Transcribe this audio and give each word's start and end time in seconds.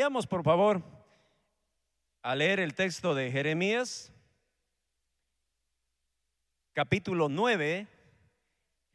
Vayamos, 0.00 0.26
por 0.26 0.42
favor, 0.42 0.82
a 2.22 2.34
leer 2.34 2.58
el 2.58 2.72
texto 2.72 3.14
de 3.14 3.30
Jeremías, 3.30 4.10
capítulo 6.72 7.28
9. 7.28 7.86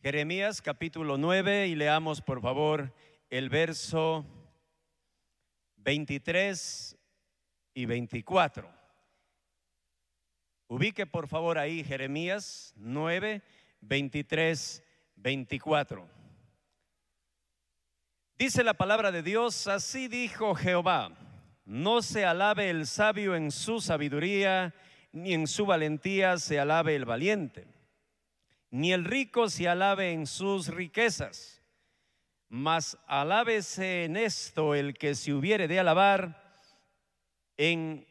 Jeremías, 0.02 0.64
capítulo 0.64 1.20
9, 1.20 1.68
y 1.68 1.76
leamos, 1.76 2.22
por 2.22 2.42
favor, 2.42 2.92
el 3.30 3.50
verso 3.50 4.26
23 5.76 6.98
y 7.76 7.86
24. 7.86 8.68
Ubique, 10.66 11.06
por 11.06 11.28
favor, 11.28 11.60
ahí 11.60 11.84
Jeremías 11.84 12.74
9, 12.78 13.44
23, 13.82 14.84
24. 15.18 16.15
Dice 18.38 18.66
la 18.66 18.74
palabra 18.74 19.14
de 19.14 19.24
Dios, 19.24 19.66
así 19.68 20.10
dijo 20.10 20.56
Jehová, 20.56 21.10
no 21.64 22.02
se 22.02 22.26
alabe 22.26 22.70
el 22.70 22.86
sabio 22.86 23.34
en 23.34 23.50
su 23.50 23.80
sabiduría, 23.80 24.76
ni 25.14 25.34
en 25.34 25.48
su 25.48 25.66
valentía 25.66 26.38
se 26.38 26.60
alabe 26.60 26.98
el 26.98 27.06
valiente, 27.06 27.66
ni 28.72 28.92
el 28.92 29.06
rico 29.06 29.48
se 29.48 29.70
alabe 29.70 30.12
en 30.12 30.28
sus 30.28 30.68
riquezas, 30.68 31.64
mas 32.50 32.98
alábese 33.08 34.04
en 34.04 34.18
esto 34.18 34.76
el 34.76 34.96
que 34.96 35.16
se 35.16 35.34
hubiere 35.34 35.70
de 35.70 35.80
alabar, 35.80 36.60
en 37.56 38.06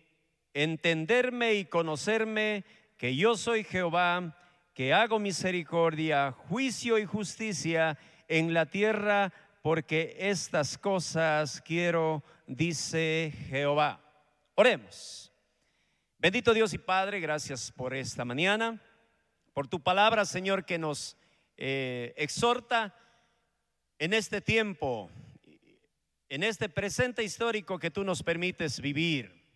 entenderme 0.54 1.52
y 1.52 1.66
conocerme 1.66 2.64
que 2.96 3.14
yo 3.14 3.36
soy 3.36 3.62
Jehová, 3.62 4.38
que 4.72 4.94
hago 4.94 5.18
misericordia, 5.18 6.32
juicio 6.32 6.96
y 6.96 7.04
justicia 7.04 7.98
en 8.26 8.54
la 8.54 8.64
tierra 8.64 9.34
porque 9.64 10.14
estas 10.18 10.76
cosas 10.76 11.62
quiero, 11.62 12.22
dice 12.46 13.32
Jehová. 13.48 13.98
Oremos. 14.56 15.32
Bendito 16.18 16.52
Dios 16.52 16.74
y 16.74 16.78
Padre, 16.78 17.18
gracias 17.18 17.72
por 17.72 17.94
esta 17.94 18.26
mañana, 18.26 18.78
por 19.54 19.66
tu 19.66 19.80
palabra, 19.82 20.26
Señor, 20.26 20.66
que 20.66 20.76
nos 20.76 21.16
eh, 21.56 22.12
exhorta 22.18 22.94
en 23.98 24.12
este 24.12 24.42
tiempo, 24.42 25.10
en 26.28 26.42
este 26.42 26.68
presente 26.68 27.24
histórico 27.24 27.78
que 27.78 27.90
tú 27.90 28.04
nos 28.04 28.22
permites 28.22 28.80
vivir, 28.80 29.46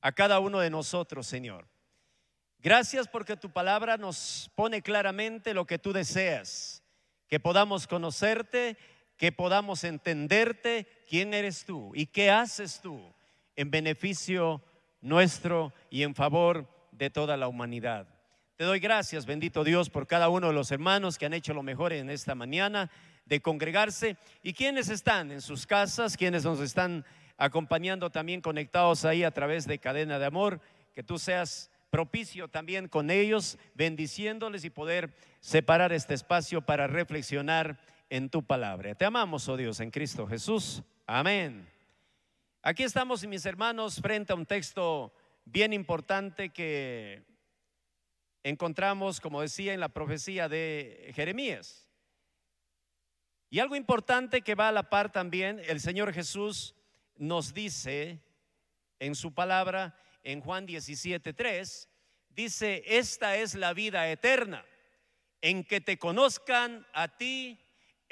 a 0.00 0.10
cada 0.10 0.40
uno 0.40 0.58
de 0.58 0.70
nosotros, 0.70 1.24
Señor. 1.28 1.68
Gracias 2.58 3.06
porque 3.06 3.36
tu 3.36 3.52
palabra 3.52 3.96
nos 3.96 4.50
pone 4.56 4.82
claramente 4.82 5.54
lo 5.54 5.68
que 5.68 5.78
tú 5.78 5.92
deseas, 5.92 6.82
que 7.28 7.38
podamos 7.38 7.86
conocerte 7.86 8.76
que 9.22 9.30
podamos 9.30 9.84
entenderte 9.84 10.84
quién 11.08 11.32
eres 11.32 11.64
tú 11.64 11.92
y 11.94 12.06
qué 12.06 12.28
haces 12.32 12.80
tú 12.80 13.00
en 13.54 13.70
beneficio 13.70 14.60
nuestro 15.00 15.72
y 15.90 16.02
en 16.02 16.16
favor 16.16 16.66
de 16.90 17.08
toda 17.08 17.36
la 17.36 17.46
humanidad. 17.46 18.08
Te 18.56 18.64
doy 18.64 18.80
gracias, 18.80 19.24
bendito 19.24 19.62
Dios, 19.62 19.90
por 19.90 20.08
cada 20.08 20.28
uno 20.28 20.48
de 20.48 20.54
los 20.54 20.72
hermanos 20.72 21.18
que 21.18 21.26
han 21.26 21.34
hecho 21.34 21.54
lo 21.54 21.62
mejor 21.62 21.92
en 21.92 22.10
esta 22.10 22.34
mañana 22.34 22.90
de 23.24 23.40
congregarse. 23.40 24.16
Y 24.42 24.54
quienes 24.54 24.88
están 24.88 25.30
en 25.30 25.40
sus 25.40 25.68
casas, 25.68 26.16
quienes 26.16 26.42
nos 26.42 26.58
están 26.58 27.04
acompañando 27.36 28.10
también 28.10 28.40
conectados 28.40 29.04
ahí 29.04 29.22
a 29.22 29.30
través 29.30 29.68
de 29.68 29.78
cadena 29.78 30.18
de 30.18 30.26
amor, 30.26 30.60
que 30.96 31.04
tú 31.04 31.16
seas 31.16 31.70
propicio 31.90 32.48
también 32.48 32.88
con 32.88 33.08
ellos, 33.08 33.56
bendiciéndoles 33.76 34.64
y 34.64 34.70
poder 34.70 35.14
separar 35.38 35.92
este 35.92 36.14
espacio 36.14 36.62
para 36.62 36.88
reflexionar 36.88 37.78
en 38.12 38.28
tu 38.28 38.42
palabra. 38.42 38.94
Te 38.94 39.06
amamos, 39.06 39.48
oh 39.48 39.56
Dios, 39.56 39.80
en 39.80 39.90
Cristo 39.90 40.26
Jesús. 40.26 40.82
Amén. 41.06 41.66
Aquí 42.60 42.82
estamos, 42.82 43.26
mis 43.26 43.46
hermanos, 43.46 44.02
frente 44.02 44.34
a 44.34 44.36
un 44.36 44.44
texto 44.44 45.14
bien 45.46 45.72
importante 45.72 46.50
que 46.50 47.24
encontramos, 48.42 49.18
como 49.18 49.40
decía, 49.40 49.72
en 49.72 49.80
la 49.80 49.88
profecía 49.88 50.50
de 50.50 51.10
Jeremías. 51.14 51.88
Y 53.48 53.60
algo 53.60 53.76
importante 53.76 54.42
que 54.42 54.56
va 54.56 54.68
a 54.68 54.72
la 54.72 54.90
par 54.90 55.10
también, 55.10 55.62
el 55.66 55.80
Señor 55.80 56.12
Jesús 56.12 56.74
nos 57.16 57.54
dice 57.54 58.20
en 58.98 59.14
su 59.14 59.32
palabra, 59.32 59.98
en 60.22 60.42
Juan 60.42 60.66
17:3, 60.66 61.88
dice, 62.28 62.82
esta 62.84 63.36
es 63.36 63.54
la 63.54 63.72
vida 63.72 64.10
eterna, 64.10 64.66
en 65.40 65.64
que 65.64 65.80
te 65.80 65.98
conozcan 65.98 66.86
a 66.92 67.16
ti, 67.16 67.58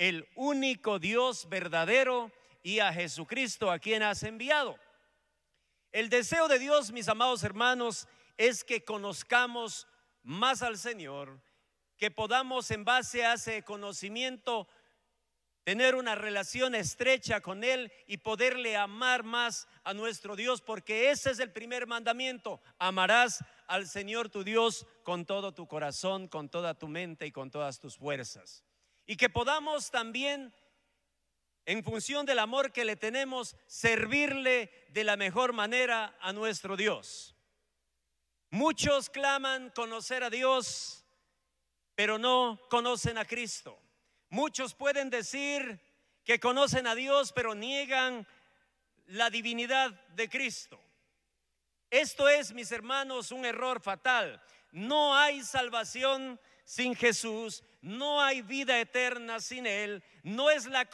el 0.01 0.27
único 0.35 0.99
Dios 0.99 1.47
verdadero 1.51 2.33
y 2.63 2.79
a 2.79 2.91
Jesucristo 2.91 3.71
a 3.71 3.79
quien 3.79 4.03
has 4.03 4.23
enviado. 4.23 4.79
El 5.93 6.09
deseo 6.09 6.49
de 6.49 6.59
Dios, 6.59 6.91
mis 6.91 7.07
amados 7.07 7.45
hermanos, 7.45 8.09
es 8.39 8.65
que 8.65 8.83
conozcamos 8.83 9.87
más 10.23 10.63
al 10.63 10.79
Señor, 10.79 11.39
que 11.99 12.11
podamos 12.11 12.71
en 12.71 12.83
base 12.83 13.27
a 13.27 13.35
ese 13.35 13.63
conocimiento 13.63 14.69
tener 15.65 15.95
una 15.95 16.15
relación 16.15 16.75
estrecha 16.75 17.43
con 17.43 17.63
Él 17.63 17.93
y 18.07 18.17
poderle 18.17 18.79
amar 18.79 19.23
más 19.23 19.69
a 19.85 19.93
nuestro 19.93 20.35
Dios, 20.35 20.63
porque 20.63 21.11
ese 21.11 21.31
es 21.31 21.41
el 21.41 21.53
primer 21.53 21.87
mandamiento. 21.87 22.63
Amarás 22.79 23.45
al 23.67 23.87
Señor 23.87 24.31
tu 24.31 24.45
Dios 24.45 24.87
con 25.03 25.27
todo 25.27 25.53
tu 25.53 25.69
corazón, 25.69 26.27
con 26.27 26.49
toda 26.49 26.73
tu 26.73 26.89
mente 26.89 27.27
y 27.27 27.33
con 27.33 27.51
todas 27.51 27.81
tus 27.81 27.99
fuerzas 27.99 28.65
y 29.11 29.17
que 29.17 29.29
podamos 29.29 29.91
también, 29.91 30.55
en 31.67 31.83
función 31.83 32.25
del 32.27 32.39
amor 32.39 32.71
que 32.71 32.85
le 32.85 32.95
tenemos, 32.95 33.57
servirle 33.67 34.71
de 34.91 35.03
la 35.03 35.17
mejor 35.17 35.53
manera 35.53 36.17
a 36.21 36.33
nuestro 36.33 36.77
Dios. 36.77 37.35
Muchos 38.51 39.11
claman 39.11 39.71
conocer 39.71 40.23
a 40.23 40.31
Dios, 40.31 41.05
pero 41.97 42.21
no 42.21 42.61
conocen 42.71 43.19
a 43.19 43.25
Cristo. 43.25 43.77
Muchos 44.29 44.75
pueden 44.75 45.11
decir 45.11 45.81
que 46.25 46.39
conocen 46.39 46.87
a 46.87 46.95
Dios, 46.95 47.33
pero 47.33 47.57
niegan 47.57 48.29
la 49.07 49.29
divinidad 49.29 49.91
de 50.11 50.29
Cristo. 50.29 50.81
Esto 51.91 52.29
es, 52.29 52.53
mis 52.53 52.71
hermanos, 52.71 53.33
un 53.33 53.45
error 53.45 53.83
fatal. 53.83 54.41
No 54.71 55.17
hay 55.17 55.43
salvación 55.43 56.39
sin 56.71 56.95
Jesús, 56.95 57.65
no 57.83 58.23
hay 58.23 58.43
vida 58.43 58.79
eterna 58.79 59.41
sin 59.41 59.67
Él, 59.67 60.05
no 60.23 60.51
es 60.51 60.67
la, 60.67 60.89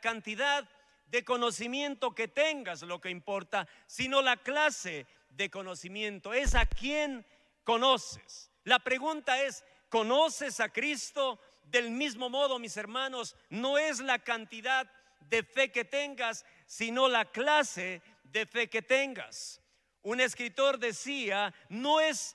cantidad 0.00 0.66
de 1.08 1.22
conocimiento 1.22 2.14
que 2.14 2.28
tengas 2.28 2.80
lo 2.80 2.98
que 2.98 3.10
importa, 3.10 3.68
sino 3.86 4.22
la 4.22 4.38
clase 4.38 5.06
de 5.28 5.50
conocimiento, 5.50 6.32
es 6.32 6.54
a 6.54 6.64
quien 6.64 7.26
conoces. 7.62 8.50
La 8.64 8.78
pregunta 8.78 9.42
es, 9.42 9.66
¿conoces 9.90 10.60
a 10.60 10.70
Cristo? 10.70 11.38
Del 11.64 11.90
mismo 11.90 12.30
modo, 12.30 12.58
mis 12.58 12.78
hermanos, 12.78 13.36
no 13.50 13.76
es 13.76 14.00
la 14.00 14.18
cantidad 14.20 14.90
de 15.28 15.42
fe 15.42 15.70
que 15.70 15.84
tengas, 15.84 16.46
sino 16.64 17.06
la 17.06 17.30
clase 17.30 18.00
de 18.22 18.46
fe 18.46 18.70
que 18.70 18.80
tengas. 18.80 19.60
Un 20.00 20.22
escritor 20.22 20.78
decía, 20.78 21.52
no 21.68 22.00
es 22.00 22.34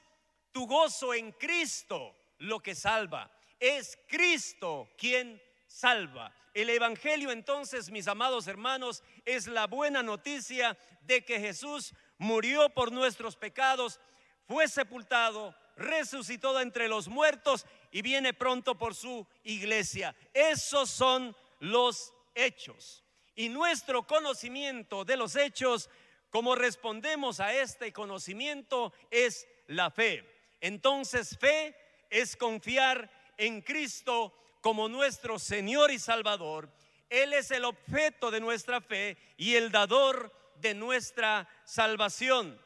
tu 0.51 0.67
gozo 0.67 1.15
en 1.15 1.31
Cristo 1.31 2.20
lo 2.41 2.59
que 2.59 2.75
salva. 2.75 3.31
Es 3.59 3.97
Cristo 4.07 4.89
quien 4.97 5.41
salva. 5.67 6.33
El 6.53 6.69
Evangelio 6.69 7.31
entonces, 7.31 7.89
mis 7.89 8.07
amados 8.07 8.47
hermanos, 8.47 9.03
es 9.23 9.47
la 9.47 9.67
buena 9.67 10.03
noticia 10.03 10.77
de 11.01 11.23
que 11.23 11.39
Jesús 11.39 11.93
murió 12.17 12.69
por 12.69 12.91
nuestros 12.91 13.35
pecados, 13.35 13.99
fue 14.47 14.67
sepultado, 14.67 15.55
resucitó 15.77 16.59
entre 16.59 16.87
los 16.87 17.07
muertos 17.07 17.65
y 17.91 18.01
viene 18.01 18.33
pronto 18.33 18.77
por 18.77 18.95
su 18.95 19.25
iglesia. 19.43 20.15
Esos 20.33 20.89
son 20.89 21.35
los 21.59 22.13
hechos. 22.35 23.03
Y 23.35 23.49
nuestro 23.49 24.05
conocimiento 24.05 25.05
de 25.05 25.15
los 25.15 25.35
hechos, 25.35 25.89
como 26.29 26.55
respondemos 26.55 27.39
a 27.39 27.53
este 27.53 27.93
conocimiento, 27.93 28.93
es 29.09 29.47
la 29.67 29.89
fe. 29.89 30.27
Entonces 30.59 31.37
fe 31.39 31.75
es 32.11 32.35
confiar 32.35 33.09
en 33.37 33.61
Cristo 33.61 34.33
como 34.61 34.87
nuestro 34.87 35.39
Señor 35.39 35.89
y 35.89 35.97
Salvador. 35.97 36.71
Él 37.09 37.33
es 37.33 37.49
el 37.51 37.65
objeto 37.65 38.29
de 38.29 38.39
nuestra 38.39 38.79
fe 38.79 39.17
y 39.37 39.55
el 39.55 39.71
dador 39.71 40.31
de 40.57 40.75
nuestra 40.75 41.49
salvación. 41.65 42.61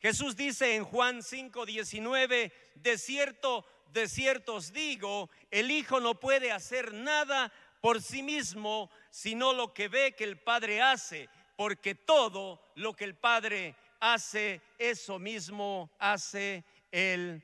Jesús 0.00 0.36
dice 0.36 0.74
en 0.74 0.84
Juan 0.84 1.22
5:19, 1.22 2.52
de 2.74 2.98
cierto, 2.98 3.64
de 3.92 4.08
cierto 4.08 4.56
os 4.56 4.72
digo, 4.72 5.30
el 5.50 5.70
Hijo 5.70 6.00
no 6.00 6.18
puede 6.18 6.52
hacer 6.52 6.92
nada 6.92 7.52
por 7.80 8.02
sí 8.02 8.22
mismo, 8.22 8.90
sino 9.10 9.52
lo 9.52 9.72
que 9.72 9.88
ve 9.88 10.14
que 10.14 10.24
el 10.24 10.38
Padre 10.38 10.82
hace, 10.82 11.28
porque 11.56 11.94
todo 11.94 12.60
lo 12.74 12.94
que 12.94 13.04
el 13.04 13.16
Padre 13.16 13.76
hace, 14.00 14.60
eso 14.78 15.18
mismo 15.18 15.90
hace 15.98 16.64
el 16.90 17.42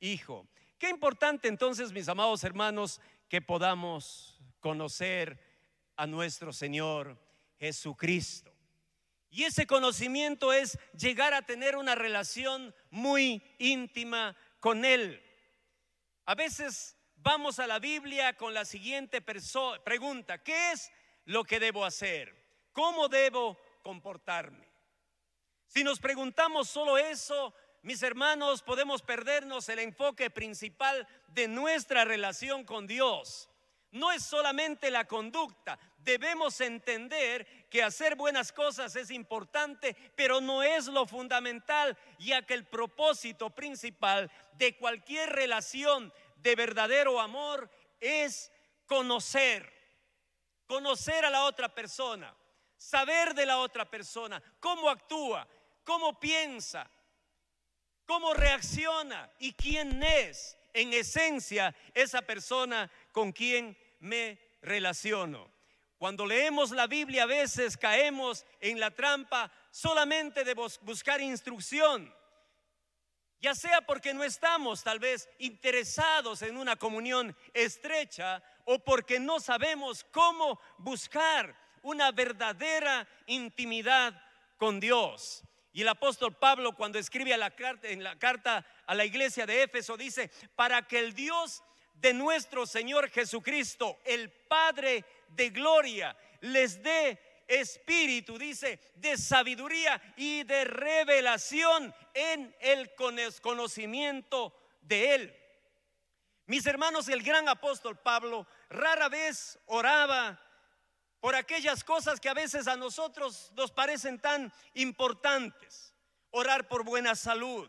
Hijo. 0.00 0.46
Qué 0.84 0.90
importante 0.90 1.48
entonces, 1.48 1.92
mis 1.92 2.10
amados 2.10 2.44
hermanos, 2.44 3.00
que 3.30 3.40
podamos 3.40 4.38
conocer 4.60 5.40
a 5.96 6.06
nuestro 6.06 6.52
Señor 6.52 7.18
Jesucristo. 7.58 8.52
Y 9.30 9.44
ese 9.44 9.66
conocimiento 9.66 10.52
es 10.52 10.78
llegar 10.92 11.32
a 11.32 11.40
tener 11.40 11.76
una 11.76 11.94
relación 11.94 12.74
muy 12.90 13.42
íntima 13.56 14.36
con 14.60 14.84
Él. 14.84 15.24
A 16.26 16.34
veces 16.34 16.98
vamos 17.16 17.60
a 17.60 17.66
la 17.66 17.78
Biblia 17.78 18.36
con 18.36 18.52
la 18.52 18.66
siguiente 18.66 19.22
pregunta, 19.22 20.42
¿qué 20.42 20.72
es 20.72 20.92
lo 21.24 21.44
que 21.44 21.60
debo 21.60 21.86
hacer? 21.86 22.36
¿Cómo 22.72 23.08
debo 23.08 23.58
comportarme? 23.80 24.68
Si 25.66 25.82
nos 25.82 25.98
preguntamos 25.98 26.68
solo 26.68 26.98
eso, 26.98 27.54
mis 27.84 28.02
hermanos, 28.02 28.62
podemos 28.62 29.02
perdernos 29.02 29.68
el 29.68 29.78
enfoque 29.78 30.30
principal 30.30 31.06
de 31.28 31.48
nuestra 31.48 32.06
relación 32.06 32.64
con 32.64 32.86
Dios. 32.86 33.50
No 33.90 34.10
es 34.10 34.24
solamente 34.24 34.90
la 34.90 35.04
conducta, 35.04 35.78
debemos 35.98 36.60
entender 36.62 37.68
que 37.68 37.82
hacer 37.82 38.16
buenas 38.16 38.52
cosas 38.52 38.96
es 38.96 39.10
importante, 39.10 39.94
pero 40.16 40.40
no 40.40 40.62
es 40.62 40.86
lo 40.86 41.06
fundamental, 41.06 41.96
ya 42.18 42.40
que 42.40 42.54
el 42.54 42.64
propósito 42.64 43.50
principal 43.50 44.32
de 44.54 44.76
cualquier 44.78 45.30
relación 45.30 46.10
de 46.36 46.56
verdadero 46.56 47.20
amor 47.20 47.70
es 48.00 48.50
conocer, 48.86 49.70
conocer 50.66 51.26
a 51.26 51.30
la 51.30 51.44
otra 51.44 51.68
persona, 51.74 52.34
saber 52.78 53.34
de 53.34 53.44
la 53.44 53.58
otra 53.58 53.84
persona, 53.84 54.42
cómo 54.58 54.88
actúa, 54.88 55.46
cómo 55.84 56.18
piensa, 56.18 56.90
cómo 58.06 58.34
reacciona 58.34 59.30
y 59.38 59.52
quién 59.52 60.02
es 60.02 60.56
en 60.72 60.92
esencia 60.92 61.74
esa 61.94 62.22
persona 62.22 62.90
con 63.12 63.32
quien 63.32 63.76
me 64.00 64.38
relaciono. 64.62 65.48
Cuando 65.98 66.26
leemos 66.26 66.70
la 66.70 66.86
Biblia 66.86 67.22
a 67.22 67.26
veces 67.26 67.76
caemos 67.76 68.44
en 68.60 68.78
la 68.78 68.90
trampa 68.90 69.50
solamente 69.70 70.44
de 70.44 70.54
buscar 70.54 71.20
instrucción, 71.20 72.12
ya 73.40 73.54
sea 73.54 73.80
porque 73.82 74.12
no 74.12 74.24
estamos 74.24 74.82
tal 74.82 74.98
vez 74.98 75.28
interesados 75.38 76.42
en 76.42 76.56
una 76.56 76.76
comunión 76.76 77.36
estrecha 77.52 78.42
o 78.64 78.78
porque 78.78 79.20
no 79.20 79.40
sabemos 79.40 80.04
cómo 80.04 80.60
buscar 80.78 81.56
una 81.82 82.10
verdadera 82.10 83.06
intimidad 83.26 84.20
con 84.56 84.80
Dios. 84.80 85.44
Y 85.74 85.82
el 85.82 85.88
apóstol 85.88 86.36
Pablo 86.36 86.76
cuando 86.76 87.00
escribe 87.00 87.34
en 87.34 88.04
la 88.04 88.16
carta 88.16 88.64
a 88.86 88.94
la 88.94 89.04
iglesia 89.04 89.44
de 89.44 89.64
Éfeso 89.64 89.96
dice, 89.96 90.30
para 90.54 90.86
que 90.86 91.00
el 91.00 91.14
Dios 91.14 91.64
de 91.94 92.14
nuestro 92.14 92.64
Señor 92.64 93.10
Jesucristo, 93.10 93.98
el 94.04 94.30
Padre 94.30 95.04
de 95.30 95.50
gloria, 95.50 96.16
les 96.42 96.80
dé 96.80 97.18
espíritu, 97.48 98.38
dice, 98.38 98.78
de 98.94 99.18
sabiduría 99.18 100.00
y 100.16 100.44
de 100.44 100.64
revelación 100.64 101.92
en 102.14 102.54
el 102.60 102.94
conocimiento 102.94 104.56
de 104.80 105.14
Él. 105.16 105.36
Mis 106.46 106.64
hermanos, 106.66 107.08
el 107.08 107.24
gran 107.24 107.48
apóstol 107.48 107.98
Pablo 107.98 108.46
rara 108.70 109.08
vez 109.08 109.58
oraba 109.66 110.40
por 111.24 111.34
aquellas 111.34 111.82
cosas 111.82 112.20
que 112.20 112.28
a 112.28 112.34
veces 112.34 112.68
a 112.68 112.76
nosotros 112.76 113.50
nos 113.56 113.72
parecen 113.72 114.18
tan 114.18 114.52
importantes. 114.74 115.94
Orar 116.30 116.68
por 116.68 116.84
buena 116.84 117.14
salud, 117.14 117.66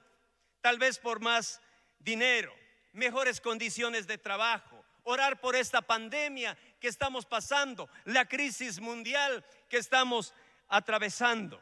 tal 0.59 0.77
vez 0.77 0.99
por 0.99 1.21
más 1.21 1.61
dinero, 1.97 2.53
mejores 2.91 3.39
condiciones 3.39 4.07
de 4.07 4.17
trabajo, 4.17 4.83
orar 5.03 5.39
por 5.39 5.55
esta 5.55 5.81
pandemia 5.81 6.57
que 6.81 6.89
estamos 6.89 7.25
pasando, 7.25 7.89
la 8.03 8.27
crisis 8.27 8.81
mundial 8.81 9.45
que 9.69 9.77
estamos 9.77 10.33
atravesando. 10.67 11.57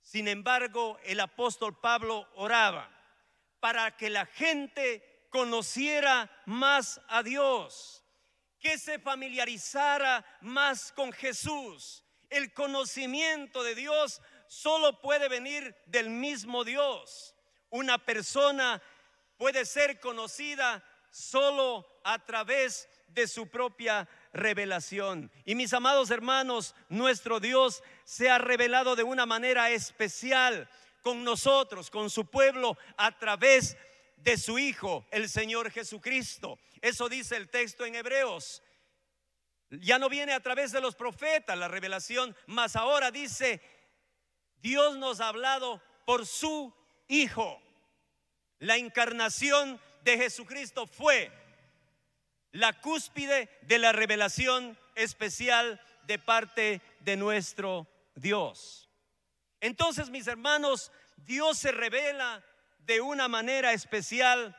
Sin 0.00 0.26
embargo, 0.26 0.98
el 1.04 1.20
apóstol 1.20 1.78
Pablo 1.78 2.26
oraba 2.34 2.88
para 3.60 3.94
que 3.94 4.08
la 4.08 4.24
gente 4.24 5.26
conociera 5.28 6.30
más 6.46 6.98
a 7.08 7.22
Dios 7.22 8.03
que 8.64 8.78
se 8.78 8.98
familiarizara 8.98 10.24
más 10.40 10.90
con 10.90 11.12
Jesús. 11.12 12.02
El 12.30 12.54
conocimiento 12.54 13.62
de 13.62 13.74
Dios 13.74 14.22
solo 14.46 15.02
puede 15.02 15.28
venir 15.28 15.76
del 15.84 16.08
mismo 16.08 16.64
Dios. 16.64 17.34
Una 17.68 17.98
persona 17.98 18.82
puede 19.36 19.66
ser 19.66 20.00
conocida 20.00 20.82
solo 21.10 21.86
a 22.04 22.24
través 22.24 22.88
de 23.08 23.28
su 23.28 23.48
propia 23.48 24.08
revelación. 24.32 25.30
Y 25.44 25.54
mis 25.54 25.74
amados 25.74 26.10
hermanos, 26.10 26.74
nuestro 26.88 27.40
Dios 27.40 27.82
se 28.04 28.30
ha 28.30 28.38
revelado 28.38 28.96
de 28.96 29.02
una 29.02 29.26
manera 29.26 29.68
especial 29.72 30.70
con 31.02 31.22
nosotros, 31.22 31.90
con 31.90 32.08
su 32.08 32.24
pueblo, 32.24 32.78
a 32.96 33.12
través 33.18 33.74
de 33.74 33.93
su 34.36 34.58
Hijo, 34.58 35.06
el 35.10 35.28
Señor 35.28 35.70
Jesucristo. 35.70 36.58
Eso 36.80 37.08
dice 37.08 37.36
el 37.36 37.48
texto 37.48 37.84
en 37.84 37.94
Hebreos. 37.94 38.62
Ya 39.70 39.98
no 39.98 40.08
viene 40.08 40.32
a 40.32 40.40
través 40.40 40.72
de 40.72 40.80
los 40.80 40.94
profetas 40.94 41.56
la 41.58 41.68
revelación, 41.68 42.36
mas 42.46 42.76
ahora 42.76 43.10
dice, 43.10 43.60
Dios 44.56 44.96
nos 44.96 45.20
ha 45.20 45.28
hablado 45.28 45.82
por 46.04 46.26
su 46.26 46.74
Hijo. 47.08 47.60
La 48.58 48.76
encarnación 48.76 49.80
de 50.02 50.16
Jesucristo 50.16 50.86
fue 50.86 51.30
la 52.52 52.72
cúspide 52.80 53.50
de 53.62 53.78
la 53.78 53.92
revelación 53.92 54.78
especial 54.94 55.80
de 56.06 56.18
parte 56.18 56.80
de 57.00 57.16
nuestro 57.16 57.86
Dios. 58.14 58.88
Entonces, 59.60 60.08
mis 60.08 60.26
hermanos, 60.26 60.92
Dios 61.16 61.58
se 61.58 61.72
revela 61.72 62.44
de 62.86 63.00
una 63.00 63.28
manera 63.28 63.72
especial 63.72 64.56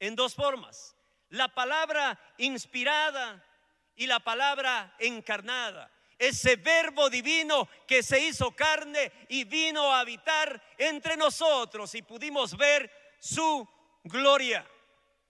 en 0.00 0.16
dos 0.16 0.34
formas. 0.34 0.96
La 1.30 1.48
palabra 1.48 2.18
inspirada 2.38 3.44
y 3.94 4.06
la 4.06 4.20
palabra 4.20 4.94
encarnada. 4.98 5.90
Ese 6.18 6.56
verbo 6.56 7.10
divino 7.10 7.68
que 7.86 8.02
se 8.02 8.18
hizo 8.20 8.50
carne 8.52 9.12
y 9.28 9.44
vino 9.44 9.92
a 9.92 10.00
habitar 10.00 10.60
entre 10.78 11.16
nosotros 11.16 11.94
y 11.94 12.02
pudimos 12.02 12.56
ver 12.56 12.90
su 13.20 13.68
gloria. 14.04 14.66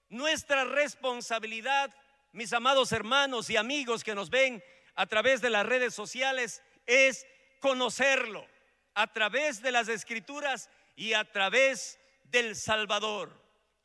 Nuestra 0.09 0.65
responsabilidad, 0.65 1.95
mis 2.33 2.53
amados 2.53 2.93
hermanos 2.93 3.51
y 3.51 3.57
amigos 3.57 4.05
que 4.05 4.15
nos 4.15 4.31
ven 4.31 4.63
a 4.95 5.07
través 5.07 5.41
de 5.43 5.51
las 5.51 5.67
redes 5.67 5.95
sociales, 5.95 6.63
es 6.87 7.27
conocerlo 7.61 8.47
a 8.95 9.13
través 9.13 9.61
de 9.61 9.73
las 9.73 9.89
escrituras 9.89 10.71
y 10.99 11.15
a 11.15 11.25
través 11.25 11.97
del 12.25 12.57
Salvador. 12.57 13.31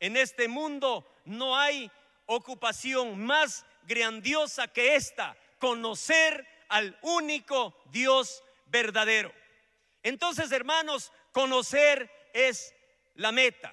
En 0.00 0.16
este 0.16 0.48
mundo 0.48 1.08
no 1.24 1.56
hay 1.56 1.88
ocupación 2.26 3.24
más 3.24 3.64
grandiosa 3.84 4.66
que 4.66 4.96
esta, 4.96 5.36
conocer 5.60 6.44
al 6.68 6.98
único 7.02 7.80
Dios 7.92 8.42
verdadero. 8.66 9.32
Entonces, 10.02 10.50
hermanos, 10.50 11.12
conocer 11.30 12.10
es 12.32 12.74
la 13.14 13.30
meta. 13.30 13.72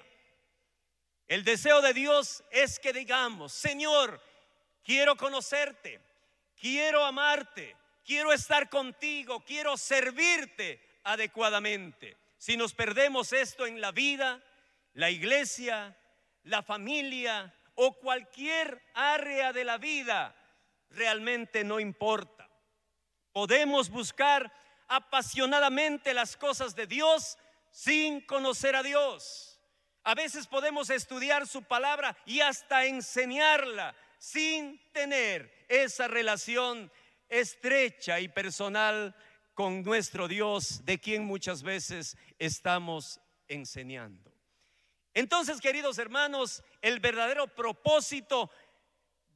El 1.26 1.42
deseo 1.42 1.82
de 1.82 1.94
Dios 1.94 2.44
es 2.52 2.78
que 2.78 2.92
digamos, 2.92 3.52
Señor, 3.52 4.22
quiero 4.84 5.16
conocerte, 5.16 6.00
quiero 6.54 7.04
amarte, 7.04 7.76
quiero 8.04 8.32
estar 8.32 8.68
contigo, 8.68 9.40
quiero 9.44 9.76
servirte 9.76 10.80
adecuadamente. 11.02 12.21
Si 12.42 12.56
nos 12.56 12.74
perdemos 12.74 13.32
esto 13.32 13.68
en 13.68 13.80
la 13.80 13.92
vida, 13.92 14.42
la 14.94 15.10
iglesia, 15.10 15.96
la 16.42 16.64
familia, 16.64 17.54
o 17.76 17.92
cualquier 18.00 18.82
área 18.94 19.52
de 19.52 19.62
la 19.62 19.78
vida 19.78 20.34
realmente 20.90 21.62
no 21.62 21.78
importa. 21.78 22.50
Podemos 23.30 23.90
buscar 23.90 24.52
apasionadamente 24.88 26.12
las 26.14 26.36
cosas 26.36 26.74
de 26.74 26.88
Dios 26.88 27.38
sin 27.70 28.20
conocer 28.22 28.74
a 28.74 28.82
Dios. 28.82 29.60
A 30.02 30.16
veces 30.16 30.48
podemos 30.48 30.90
estudiar 30.90 31.46
su 31.46 31.62
palabra 31.62 32.16
y 32.26 32.40
hasta 32.40 32.86
enseñarla 32.86 33.94
sin 34.18 34.80
tener 34.90 35.64
esa 35.68 36.08
relación 36.08 36.90
estrecha 37.28 38.18
y 38.18 38.26
personal 38.26 39.14
con 39.54 39.82
nuestro 39.82 40.28
Dios, 40.28 40.84
de 40.84 40.98
quien 40.98 41.24
muchas 41.24 41.62
veces 41.62 42.16
estamos 42.38 43.20
enseñando. 43.48 44.32
Entonces, 45.14 45.60
queridos 45.60 45.98
hermanos, 45.98 46.62
el 46.80 47.00
verdadero 47.00 47.46
propósito 47.48 48.50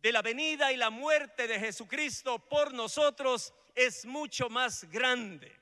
de 0.00 0.12
la 0.12 0.23
venida 0.23 0.73
y 0.73 0.76
la 0.76 0.90
muerte 0.90 1.46
de 1.46 1.58
Jesucristo 1.58 2.38
por 2.38 2.73
nosotros 2.73 3.52
es 3.75 4.06
mucho 4.06 4.49
más 4.49 4.85
grande. 4.85 5.54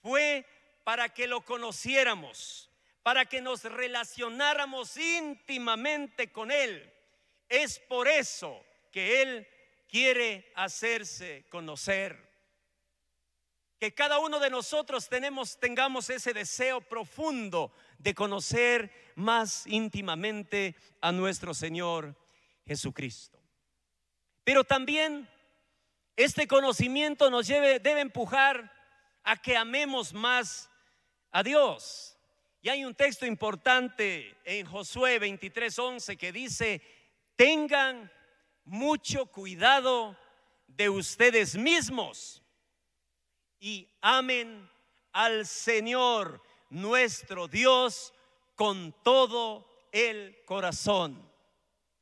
Fue 0.00 0.46
para 0.84 1.08
que 1.08 1.26
lo 1.26 1.40
conociéramos, 1.40 2.70
para 3.02 3.26
que 3.26 3.40
nos 3.40 3.64
relacionáramos 3.64 4.96
íntimamente 4.96 6.30
con 6.30 6.50
Él. 6.50 6.92
Es 7.48 7.80
por 7.80 8.06
eso 8.06 8.64
que 8.92 9.22
Él 9.22 9.48
quiere 9.88 10.52
hacerse 10.54 11.46
conocer. 11.48 12.27
Que 13.78 13.94
cada 13.94 14.18
uno 14.18 14.40
de 14.40 14.50
nosotros 14.50 15.08
tenemos, 15.08 15.58
tengamos 15.58 16.10
ese 16.10 16.32
deseo 16.32 16.80
profundo 16.80 17.72
de 17.98 18.14
conocer 18.14 19.12
más 19.14 19.66
íntimamente 19.66 20.74
a 21.00 21.12
nuestro 21.12 21.54
Señor 21.54 22.16
Jesucristo. 22.66 23.38
Pero 24.42 24.64
también 24.64 25.28
este 26.16 26.48
conocimiento 26.48 27.30
nos 27.30 27.46
lleve, 27.46 27.78
debe 27.78 28.00
empujar 28.00 28.72
a 29.22 29.36
que 29.36 29.56
amemos 29.56 30.12
más 30.12 30.68
a 31.30 31.42
Dios. 31.44 32.16
Y 32.60 32.70
hay 32.70 32.84
un 32.84 32.94
texto 32.94 33.26
importante 33.26 34.36
en 34.44 34.66
Josué 34.66 35.20
23:11 35.20 36.16
que 36.16 36.32
dice, 36.32 36.82
tengan 37.36 38.10
mucho 38.64 39.26
cuidado 39.26 40.16
de 40.66 40.88
ustedes 40.88 41.56
mismos 41.56 42.42
y 43.60 43.88
amen 44.00 44.68
al 45.12 45.46
Señor 45.46 46.42
nuestro 46.70 47.48
Dios 47.48 48.12
con 48.54 48.92
todo 49.02 49.68
el 49.92 50.42
corazón. 50.44 51.30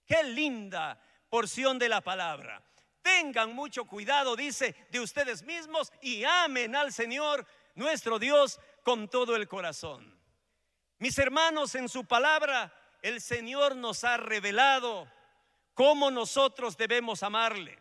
Qué 0.06 0.22
linda 0.24 1.00
porción 1.28 1.78
de 1.78 1.88
la 1.88 2.00
palabra. 2.00 2.62
Tengan 3.02 3.54
mucho 3.54 3.84
cuidado, 3.84 4.34
dice, 4.36 4.74
de 4.90 5.00
ustedes 5.00 5.42
mismos 5.42 5.92
y 6.00 6.24
amen 6.24 6.74
al 6.74 6.92
Señor 6.92 7.46
nuestro 7.74 8.18
Dios 8.18 8.58
con 8.82 9.08
todo 9.08 9.36
el 9.36 9.46
corazón. 9.46 10.16
Mis 10.98 11.18
hermanos, 11.18 11.74
en 11.74 11.88
su 11.88 12.04
palabra, 12.04 12.72
el 13.02 13.20
Señor 13.20 13.76
nos 13.76 14.02
ha 14.04 14.16
revelado 14.16 15.06
cómo 15.74 16.10
nosotros 16.10 16.76
debemos 16.76 17.22
amarle. 17.22 17.78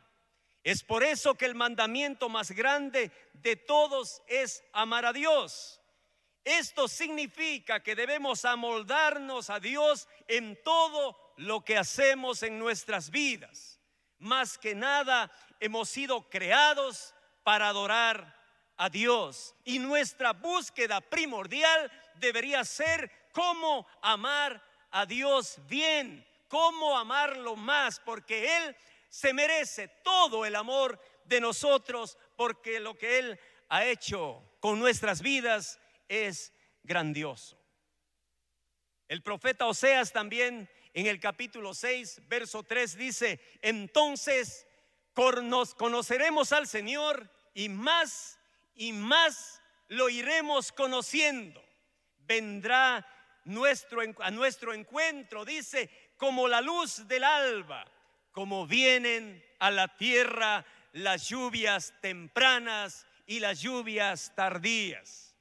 Es 0.65 0.84
por 0.84 1.03
eso 1.03 1.36
que 1.36 1.45
el 1.45 1.53
mandamiento 1.53 2.27
más 2.27 2.50
grande 2.50 3.12
de 3.34 3.55
todos 3.55 4.24
es 4.25 4.63
amar 4.74 5.05
a 5.05 5.13
Dios. 5.13 5.79
Esto 6.43 6.88
significa 6.88 7.84
que 7.84 7.93
debemos 7.95 8.45
amoldarnos 8.45 9.51
a 9.51 9.60
Dios 9.60 10.07
en 10.27 10.60
todo 10.63 11.34
lo 11.38 11.63
que 11.63 11.77
hacemos 11.77 12.41
en 12.41 12.57
nuestras 12.57 13.12
vidas. 13.12 13.79
Más 14.17 14.57
que 14.57 14.74
nada, 14.74 15.31
hemos 15.60 15.88
sido 15.88 16.27
creados 16.31 17.13
para 17.43 17.69
adorar 17.69 18.36
a 18.75 18.89
Dios. 18.89 19.53
Y 19.65 19.77
nuestra 19.77 20.34
búsqueda 20.34 21.00
primordial 21.00 21.91
debería 22.15 22.65
ser 22.65 23.29
cómo 23.34 23.86
amar 24.01 24.63
a 24.89 25.05
Dios 25.05 25.60
bien, 25.67 26.27
cómo 26.48 26.98
amarlo 26.98 27.55
más, 27.55 28.00
porque 28.00 28.57
Él 28.57 28.75
se 29.10 29.34
merece 29.34 29.88
todo 30.04 30.46
el 30.46 30.56
amor 30.56 31.00
de 31.26 31.42
nosotros 31.42 32.18
porque 32.36 32.80
lo 32.80 32.96
que 32.96 33.20
Él 33.20 33.40
ha 33.70 33.86
hecho 33.86 34.44
con 34.60 34.80
nuestras 34.80 35.22
vidas 35.22 35.80
es 36.08 36.54
grandioso. 36.84 37.60
El 39.08 39.22
profeta 39.22 39.68
Oseas 39.68 40.12
también 40.12 40.70
en 40.94 41.08
el 41.08 41.20
capítulo 41.20 41.74
6, 41.74 42.22
verso 42.28 42.64
3 42.64 42.96
dice, 42.98 43.40
entonces 43.62 44.66
nos 45.44 45.76
conoceremos 45.76 46.52
al 46.52 46.68
Señor 46.68 47.30
y 47.54 47.70
más 47.70 48.40
y 48.74 48.92
más 48.92 49.62
lo 49.88 50.10
iremos 50.10 50.72
conociendo. 50.72 51.64
Vendrá 52.20 52.98
a 52.98 54.32
nuestro 54.32 54.74
encuentro, 54.74 55.46
dice, 55.46 55.90
como 56.18 56.48
la 56.48 56.62
luz 56.62 57.08
del 57.08 57.24
alba 57.24 57.86
como 58.36 58.68
vienen 58.68 59.42
a 59.60 59.72
la 59.72 59.88
tierra 59.96 60.65
las 60.92 61.30
lluvias 61.30 61.94
tempranas 62.01 63.08
y 63.25 63.39
las 63.39 63.62
lluvias 63.62 64.34
tardías. 64.36 65.34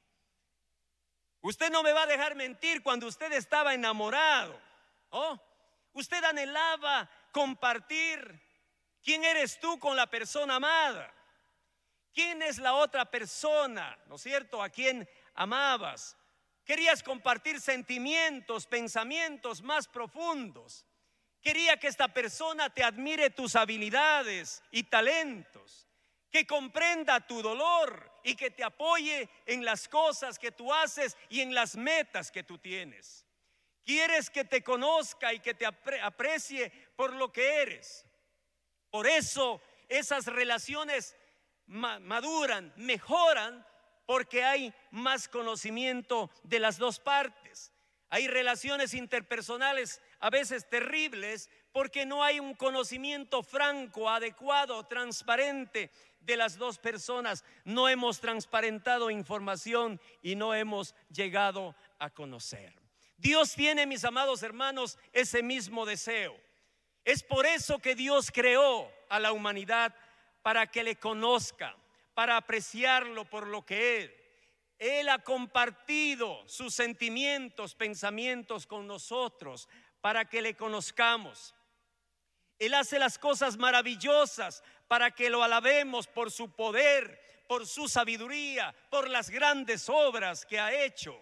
Usted 1.41 1.69
no 1.71 1.83
me 1.83 1.91
va 1.91 2.03
a 2.03 2.07
dejar 2.07 2.35
mentir 2.35 2.81
cuando 2.81 3.07
usted 3.07 3.33
estaba 3.33 3.73
enamorado. 3.73 4.57
¿oh? 5.09 5.37
Usted 5.91 6.23
anhelaba 6.23 7.09
compartir 7.33 8.41
quién 9.03 9.25
eres 9.25 9.59
tú 9.59 9.77
con 9.77 9.97
la 9.97 10.09
persona 10.09 10.55
amada. 10.55 11.13
¿Quién 12.13 12.41
es 12.41 12.59
la 12.59 12.75
otra 12.75 13.03
persona, 13.11 13.99
no 14.07 14.15
es 14.15 14.21
cierto, 14.21 14.63
a 14.63 14.69
quien 14.69 15.07
amabas? 15.33 16.15
Querías 16.63 17.03
compartir 17.03 17.59
sentimientos, 17.59 18.65
pensamientos 18.65 19.61
más 19.61 19.85
profundos. 19.85 20.85
Quería 21.45 21.77
que 21.77 21.89
esta 21.89 22.07
persona 22.07 22.71
te 22.71 22.83
admire 22.83 23.29
tus 23.29 23.55
habilidades 23.55 24.63
y 24.71 24.81
talentos, 24.81 25.87
que 26.31 26.47
comprenda 26.47 27.19
tu 27.19 27.43
dolor 27.43 28.11
y 28.23 28.35
que 28.35 28.49
te 28.49 28.63
apoye 28.63 29.29
en 29.45 29.63
las 29.63 29.87
cosas 29.87 30.39
que 30.39 30.51
tú 30.51 30.73
haces 30.73 31.15
y 31.29 31.41
en 31.41 31.53
las 31.53 31.75
metas 31.75 32.31
que 32.31 32.41
tú 32.41 32.57
tienes. 32.57 33.27
Quieres 33.83 34.31
que 34.31 34.43
te 34.43 34.63
conozca 34.63 35.33
y 35.33 35.39
que 35.39 35.53
te 35.53 35.67
aprecie 35.67 36.71
por 36.95 37.13
lo 37.13 37.31
que 37.31 37.61
eres. 37.61 38.07
Por 38.89 39.05
eso 39.05 39.61
esas 39.87 40.25
relaciones 40.25 41.15
maduran, 41.67 42.73
mejoran, 42.75 43.63
porque 44.07 44.43
hay 44.43 44.73
más 44.89 45.27
conocimiento 45.27 46.31
de 46.41 46.57
las 46.57 46.79
dos 46.79 46.99
partes. 46.99 47.71
Hay 48.09 48.27
relaciones 48.27 48.95
interpersonales 48.95 50.01
a 50.19 50.29
veces 50.29 50.69
terribles 50.69 51.49
porque 51.71 52.05
no 52.05 52.23
hay 52.23 52.39
un 52.39 52.53
conocimiento 52.53 53.43
franco, 53.43 54.09
adecuado, 54.09 54.85
transparente 54.85 55.91
de 56.19 56.37
las 56.37 56.57
dos 56.57 56.77
personas. 56.77 57.43
No 57.63 57.89
hemos 57.89 58.19
transparentado 58.19 59.09
información 59.09 59.99
y 60.21 60.35
no 60.35 60.53
hemos 60.53 60.95
llegado 61.09 61.75
a 61.99 62.09
conocer. 62.09 62.73
Dios 63.17 63.53
tiene, 63.53 63.85
mis 63.85 64.03
amados 64.03 64.43
hermanos, 64.43 64.97
ese 65.13 65.43
mismo 65.43 65.85
deseo. 65.85 66.35
Es 67.03 67.23
por 67.23 67.45
eso 67.45 67.79
que 67.79 67.95
Dios 67.95 68.31
creó 68.31 68.91
a 69.09 69.19
la 69.19 69.31
humanidad 69.31 69.95
para 70.41 70.67
que 70.67 70.83
le 70.83 70.95
conozca, 70.95 71.75
para 72.13 72.37
apreciarlo 72.37 73.25
por 73.25 73.47
lo 73.47 73.65
que 73.65 74.03
es 74.03 74.25
él 74.77 75.07
ha 75.09 75.19
compartido 75.19 76.43
sus 76.47 76.73
sentimientos, 76.73 77.75
pensamientos 77.75 78.67
con 78.67 78.87
nosotros 78.87 79.69
para 80.05 80.25
que 80.25 80.39
le 80.39 80.55
conozcamos. 80.55 81.55
Él 82.59 82.75
hace 82.75 82.99
las 82.99 83.17
cosas 83.17 83.57
maravillosas 83.57 84.63
para 84.87 85.09
que 85.09 85.31
lo 85.31 85.41
alabemos 85.41 86.05
por 86.05 86.29
su 86.29 86.51
poder, 86.51 87.43
por 87.47 87.65
su 87.65 87.89
sabiduría, 87.89 88.75
por 88.91 89.09
las 89.09 89.31
grandes 89.31 89.89
obras 89.89 90.45
que 90.45 90.59
ha 90.59 90.71
hecho. 90.85 91.19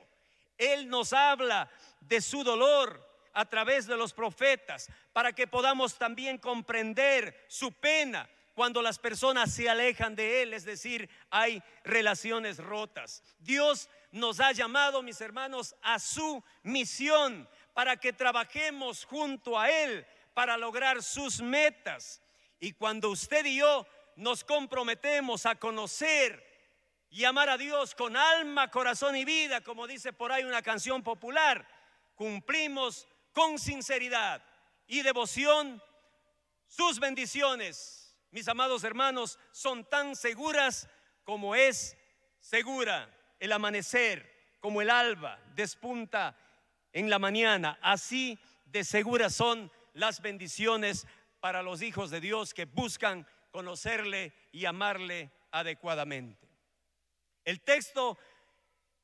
Él 0.58 0.90
nos 0.90 1.14
habla 1.14 1.72
de 2.02 2.20
su 2.20 2.44
dolor 2.44 3.10
a 3.32 3.46
través 3.46 3.88
de 3.88 3.96
los 3.96 4.12
profetas 4.12 4.90
para 5.14 5.32
que 5.32 5.48
podamos 5.48 5.98
también 5.98 6.38
comprender 6.38 7.46
su 7.48 7.72
pena, 7.72 8.30
cuando 8.54 8.82
las 8.82 9.00
personas 9.00 9.54
se 9.54 9.70
alejan 9.70 10.14
de 10.14 10.44
Él, 10.44 10.54
es 10.54 10.66
decir, 10.66 11.10
hay 11.30 11.64
relaciones 11.86 12.58
rotas. 12.58 13.24
Dios 13.40 13.90
nos 14.12 14.40
ha 14.40 14.52
llamado, 14.52 15.02
mis 15.02 15.22
hermanos, 15.22 15.74
a 15.82 16.00
su 16.00 16.44
misión 16.62 17.48
para 17.74 17.98
que 17.98 18.14
trabajemos 18.14 19.06
junto 19.06 19.60
a 19.60 19.70
Él 19.70 20.06
para 20.34 20.58
lograr 20.58 21.02
sus 21.04 21.42
metas. 21.42 22.22
Y 22.60 22.74
cuando 22.74 23.10
usted 23.10 23.46
y 23.46 23.58
yo 23.58 23.86
nos 24.16 24.44
comprometemos 24.44 25.46
a 25.46 25.56
conocer 25.56 26.44
y 27.10 27.26
amar 27.26 27.50
a 27.50 27.58
Dios 27.58 27.94
con 27.96 28.16
alma, 28.16 28.72
corazón 28.72 29.16
y 29.16 29.26
vida, 29.26 29.62
como 29.62 29.88
dice 29.88 30.14
por 30.14 30.32
ahí 30.32 30.44
una 30.44 30.62
canción 30.62 31.04
popular, 31.04 31.68
cumplimos 32.16 33.08
con 33.32 33.60
sinceridad 33.60 34.44
y 34.88 35.02
devoción 35.02 35.82
sus 36.68 37.00
bendiciones 37.00 38.04
mis 38.34 38.48
amados 38.48 38.84
hermanos, 38.84 39.38
son 39.52 39.88
tan 39.88 40.16
seguras 40.16 40.90
como 41.24 41.54
es 41.54 41.96
segura 42.40 43.08
el 43.40 43.52
amanecer, 43.52 44.58
como 44.60 44.82
el 44.82 44.90
alba 44.90 45.40
despunta 45.54 46.36
en 46.94 47.10
la 47.10 47.20
mañana. 47.20 47.78
Así 47.82 48.40
de 48.66 48.84
seguras 48.84 49.36
son 49.36 49.72
las 49.94 50.22
bendiciones 50.22 51.06
para 51.40 51.62
los 51.62 51.82
hijos 51.82 52.10
de 52.10 52.22
Dios 52.22 52.54
que 52.54 52.66
buscan 52.66 53.28
conocerle 53.52 54.34
y 54.52 54.66
amarle 54.66 55.32
adecuadamente. 55.52 56.48
El 57.44 57.62
texto 57.62 58.18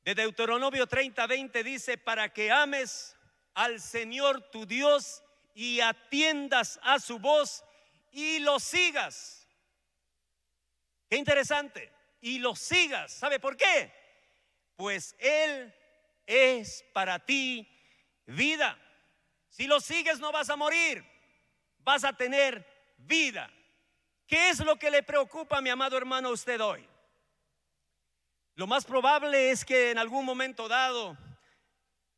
de 0.02 0.14
Deuteronomio 0.14 0.86
30, 0.86 1.26
20 1.26 1.62
dice, 1.62 1.98
para 1.98 2.32
que 2.32 2.50
ames 2.50 3.16
al 3.54 3.80
Señor 3.80 4.50
tu 4.50 4.64
Dios 4.64 5.22
y 5.54 5.80
atiendas 5.80 6.80
a 6.82 6.98
su 6.98 7.18
voz 7.18 7.64
y 8.12 8.38
lo 8.38 8.58
sigas. 8.58 9.46
Qué 11.08 11.16
interesante. 11.16 11.92
Y 12.22 12.38
lo 12.38 12.54
sigas. 12.54 13.12
¿Sabe 13.12 13.40
por 13.40 13.56
qué? 13.56 13.92
Pues 14.76 15.14
Él 15.18 15.74
es 16.26 16.84
para 16.92 17.18
ti 17.18 17.68
vida. 18.26 18.78
Si 19.48 19.66
lo 19.66 19.80
sigues 19.80 20.20
no 20.20 20.32
vas 20.32 20.50
a 20.50 20.56
morir, 20.56 21.04
vas 21.78 22.04
a 22.04 22.12
tener 22.12 22.66
vida. 22.98 23.50
¿Qué 24.26 24.50
es 24.50 24.60
lo 24.60 24.76
que 24.76 24.90
le 24.90 25.02
preocupa, 25.02 25.60
mi 25.60 25.70
amado 25.70 25.96
hermano, 25.96 26.28
a 26.28 26.32
usted 26.32 26.60
hoy? 26.60 26.86
Lo 28.54 28.66
más 28.66 28.84
probable 28.84 29.50
es 29.50 29.64
que 29.64 29.90
en 29.90 29.98
algún 29.98 30.24
momento 30.24 30.68
dado 30.68 31.16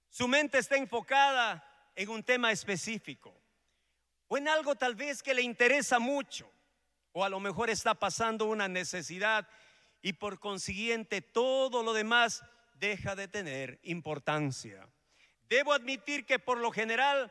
su 0.08 0.28
mente 0.28 0.58
esté 0.58 0.76
enfocada 0.76 1.64
en 1.94 2.08
un 2.10 2.22
tema 2.22 2.52
específico 2.52 3.34
o 4.28 4.36
en 4.36 4.48
algo 4.48 4.74
tal 4.74 4.94
vez 4.94 5.22
que 5.22 5.34
le 5.34 5.42
interesa 5.42 5.98
mucho 5.98 6.50
o 7.12 7.24
a 7.24 7.28
lo 7.28 7.40
mejor 7.40 7.70
está 7.70 7.94
pasando 7.94 8.46
una 8.46 8.68
necesidad 8.68 9.48
y 10.00 10.14
por 10.14 10.40
consiguiente 10.40 11.22
todo 11.22 11.82
lo 11.82 11.92
demás 11.92 12.42
deja 12.74 13.14
de 13.14 13.28
tener 13.28 13.78
importancia. 13.84 14.88
Debo 15.52 15.74
admitir 15.74 16.24
que 16.24 16.38
por 16.38 16.56
lo 16.56 16.72
general 16.72 17.30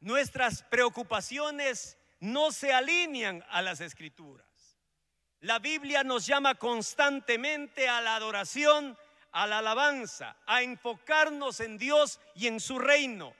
nuestras 0.00 0.62
preocupaciones 0.62 1.98
no 2.18 2.50
se 2.50 2.72
alinean 2.72 3.44
a 3.50 3.60
las 3.60 3.82
escrituras. 3.82 4.46
La 5.40 5.58
Biblia 5.58 6.02
nos 6.02 6.24
llama 6.24 6.54
constantemente 6.54 7.86
a 7.86 8.00
la 8.00 8.16
adoración, 8.16 8.96
a 9.32 9.46
la 9.46 9.58
alabanza, 9.58 10.34
a 10.46 10.62
enfocarnos 10.62 11.60
en 11.60 11.76
Dios 11.76 12.20
y 12.34 12.46
en 12.46 12.58
su 12.58 12.78
reino. 12.78 13.34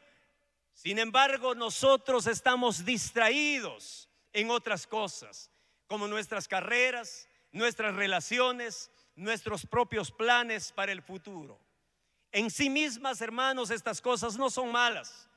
Sin 0.75 0.99
embargo, 0.99 1.55
nosotros 1.55 2.27
estamos 2.27 2.85
distraídos 2.85 4.11
en 4.35 4.51
otras 4.51 4.87
cosas, 4.87 5.51
como 5.87 6.07
nuestras 6.07 6.49
carreras, 6.49 7.31
nuestras 7.51 7.95
relaciones, 7.95 8.91
nuestros 9.17 9.65
propios 9.65 10.13
planes 10.13 10.71
para 10.71 10.93
el 10.93 11.01
futuro. 11.01 11.59
En 12.33 12.51
sí 12.51 12.69
mismas, 12.69 13.21
hermanos, 13.21 13.71
estas 13.71 14.01
cosas 14.01 14.37
no 14.37 14.51
son 14.51 14.71
malas, 14.71 15.29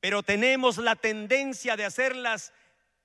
pero 0.00 0.22
tenemos 0.22 0.78
la 0.78 0.96
tendencia 0.96 1.76
de 1.76 1.84
hacerlas 1.84 2.52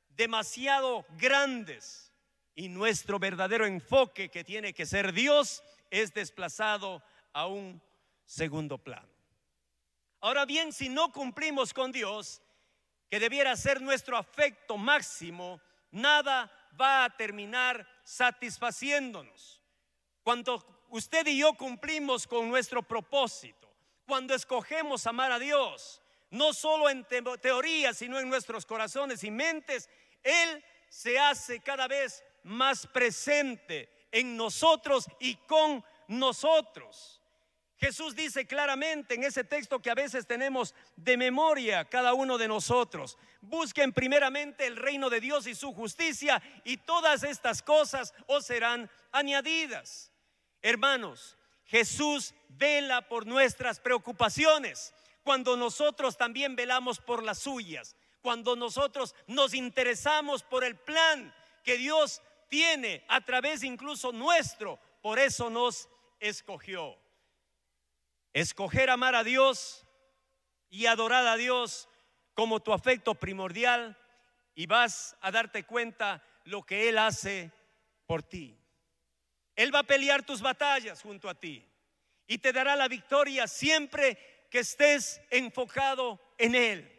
demasiado 0.10 1.06
grandes 1.18 2.12
y 2.56 2.70
nuestro 2.70 3.20
verdadero 3.20 3.68
enfoque, 3.68 4.30
que 4.30 4.44
tiene 4.44 4.74
que 4.74 4.88
ser 4.88 5.14
Dios, 5.14 5.64
es 5.92 6.14
desplazado 6.14 7.04
a 7.32 7.46
un 7.46 7.80
segundo 8.26 8.80
plano. 8.80 9.08
Ahora 10.20 10.46
bien, 10.46 10.74
si 10.74 10.90
no 10.90 11.12
cumplimos 11.12 11.74
con 11.74 11.92
Dios, 11.92 12.42
que 13.10 13.20
debiera 13.20 13.56
ser 13.56 13.82
nuestro 13.82 14.18
afecto 14.18 14.76
máximo, 14.78 15.62
nada 15.92 16.52
va 16.80 17.06
a 17.06 17.16
terminar 17.16 17.88
satisfaciéndonos. 18.04 19.62
Cuando 20.24 20.77
usted 20.90 21.28
y 21.28 21.40
yo 21.40 21.54
cumplimos 21.54 22.28
con 22.28 22.50
nuestro 22.50 22.84
propósito, 22.84 23.68
cuando 24.06 24.34
escogemos 24.34 25.06
amar 25.06 25.32
a 25.32 25.40
Dios, 25.40 26.02
no 26.30 26.54
solo 26.54 26.90
en 26.90 27.06
teoría, 27.42 27.94
sino 27.94 28.20
en 28.20 28.30
nuestros 28.30 28.66
corazones 28.66 29.24
y 29.24 29.32
mentes, 29.32 29.90
Él 30.24 30.64
se 30.90 31.20
hace 31.20 31.60
cada 31.60 31.88
vez 31.88 32.24
más 32.44 32.88
presente 32.88 33.90
en 34.12 34.38
nosotros 34.38 35.06
y 35.20 35.36
con 35.36 35.84
nosotros. 36.08 37.22
Jesús 37.78 38.16
dice 38.16 38.48
claramente 38.48 39.14
en 39.14 39.24
ese 39.24 39.44
texto 39.44 39.80
que 39.80 39.92
a 39.92 39.96
veces 39.96 40.26
tenemos 40.26 40.74
de 40.96 41.16
memoria 41.16 41.86
cada 41.86 42.14
uno 42.16 42.38
de 42.40 42.48
nosotros, 42.48 43.18
busquen 43.42 43.94
primeramente 43.94 44.66
el 44.66 44.78
reino 44.78 45.12
de 45.12 45.20
Dios 45.20 45.46
y 45.46 45.54
su 45.54 45.74
justicia 45.74 46.42
y 46.64 46.78
todas 46.78 47.24
estas 47.24 47.62
cosas 47.62 48.16
os 48.26 48.46
serán 48.46 48.90
añadidas. 49.12 50.12
Hermanos, 50.62 51.38
Jesús 51.66 52.34
vela 52.50 53.08
por 53.08 53.26
nuestras 53.26 53.80
preocupaciones 53.80 54.94
cuando 55.24 55.58
nosotros 55.58 56.18
también 56.18 56.56
velamos 56.56 57.00
por 57.00 57.22
las 57.22 57.40
suyas, 57.40 57.96
cuando 58.22 58.56
nosotros 58.56 59.14
nos 59.28 59.54
interesamos 59.54 60.44
por 60.44 60.64
el 60.64 60.78
plan 60.78 61.34
que 61.64 61.78
Dios 61.78 62.22
tiene 62.48 63.04
a 63.10 63.22
través 63.22 63.64
incluso 63.64 64.14
nuestro, 64.14 64.80
por 65.02 65.20
eso 65.20 65.50
nos 65.50 65.90
escogió. 66.20 66.98
Escoger 68.34 68.90
amar 68.90 69.16
a 69.16 69.24
Dios 69.24 69.86
y 70.70 70.86
adorar 70.86 71.28
a 71.28 71.36
Dios 71.36 71.90
como 72.34 72.62
tu 72.62 72.72
afecto 72.72 73.16
primordial 73.16 73.98
y 74.56 74.66
vas 74.66 75.18
a 75.22 75.32
darte 75.32 75.66
cuenta 75.66 76.24
lo 76.46 76.64
que 76.64 76.88
Él 76.88 76.98
hace 76.98 77.52
por 78.06 78.24
ti. 78.24 78.58
Él 79.58 79.74
va 79.74 79.80
a 79.80 79.84
pelear 79.84 80.24
tus 80.24 80.40
batallas 80.40 81.02
junto 81.02 81.28
a 81.28 81.36
ti 81.36 81.66
y 82.28 82.38
te 82.38 82.54
dará 82.54 82.76
la 82.76 82.88
victoria 82.88 83.48
siempre 83.48 84.46
que 84.52 84.60
estés 84.60 85.20
enfocado 85.32 86.22
en 86.38 86.54
Él. 86.54 86.94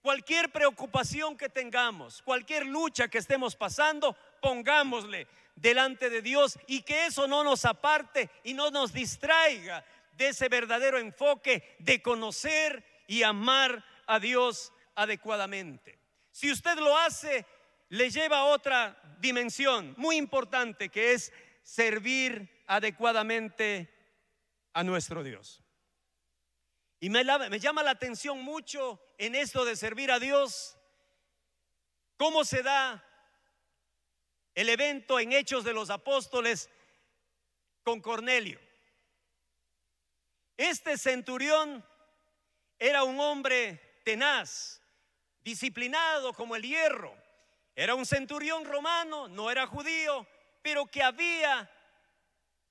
Cualquier 0.00 0.50
preocupación 0.50 1.36
que 1.36 1.50
tengamos, 1.50 2.22
cualquier 2.22 2.64
lucha 2.64 3.08
que 3.08 3.18
estemos 3.18 3.54
pasando, 3.54 4.16
pongámosle 4.40 5.26
delante 5.54 6.08
de 6.08 6.22
Dios 6.22 6.58
y 6.66 6.80
que 6.80 7.06
eso 7.06 7.28
no 7.28 7.44
nos 7.44 7.66
aparte 7.66 8.30
y 8.42 8.54
no 8.54 8.70
nos 8.70 8.94
distraiga 8.94 9.84
de 10.12 10.28
ese 10.28 10.48
verdadero 10.48 10.98
enfoque 10.98 11.76
de 11.78 12.00
conocer 12.00 12.82
y 13.06 13.22
amar 13.22 13.84
a 14.06 14.18
Dios 14.18 14.72
adecuadamente. 14.94 15.98
Si 16.30 16.50
usted 16.50 16.78
lo 16.78 16.96
hace, 16.96 17.44
le 17.90 18.08
lleva 18.10 18.38
a 18.38 18.44
otra 18.44 18.98
dimensión 19.18 19.94
muy 19.98 20.16
importante 20.16 20.88
que 20.88 21.12
es 21.12 21.32
servir 21.68 22.64
adecuadamente 22.66 23.92
a 24.72 24.82
nuestro 24.82 25.22
Dios. 25.22 25.62
Y 26.98 27.10
me, 27.10 27.22
me, 27.50 27.60
llama 27.60 27.82
la 27.82 27.90
atención 27.90 28.40
mucho 28.40 28.98
en 29.18 29.34
esto 29.34 29.66
de 29.66 29.76
servir 29.76 30.10
a 30.10 30.18
Dios, 30.18 30.78
cómo 32.16 32.46
se 32.46 32.62
da 32.62 33.04
el 34.54 34.70
evento 34.70 35.20
en 35.20 35.34
Hechos 35.34 35.62
de 35.62 35.74
los 35.74 35.90
Apóstoles 35.90 36.70
con 37.82 38.00
Cornelio. 38.00 38.58
Este 40.56 40.96
centurión 40.96 41.84
era 42.78 43.04
un 43.04 43.20
hombre 43.20 44.00
tenaz, 44.06 44.80
disciplinado 45.40 46.32
como 46.32 46.56
el 46.56 46.62
hierro. 46.62 47.14
Era 47.76 47.94
un 47.94 48.06
centurión 48.06 48.64
romano, 48.64 49.28
no 49.28 49.50
era 49.50 49.66
judío, 49.66 50.26
pero 50.68 50.84
que 50.84 51.02
había 51.02 51.66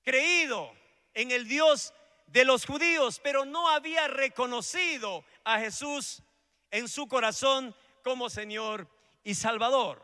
creído 0.04 0.72
en 1.14 1.32
el 1.32 1.48
Dios 1.48 1.92
de 2.28 2.44
los 2.44 2.64
judíos, 2.64 3.20
pero 3.20 3.44
no 3.44 3.68
había 3.68 4.06
reconocido 4.06 5.24
a 5.42 5.58
Jesús 5.58 6.22
en 6.70 6.86
su 6.86 7.08
corazón 7.08 7.74
como 8.04 8.30
Señor 8.30 8.88
y 9.24 9.34
Salvador. 9.34 10.00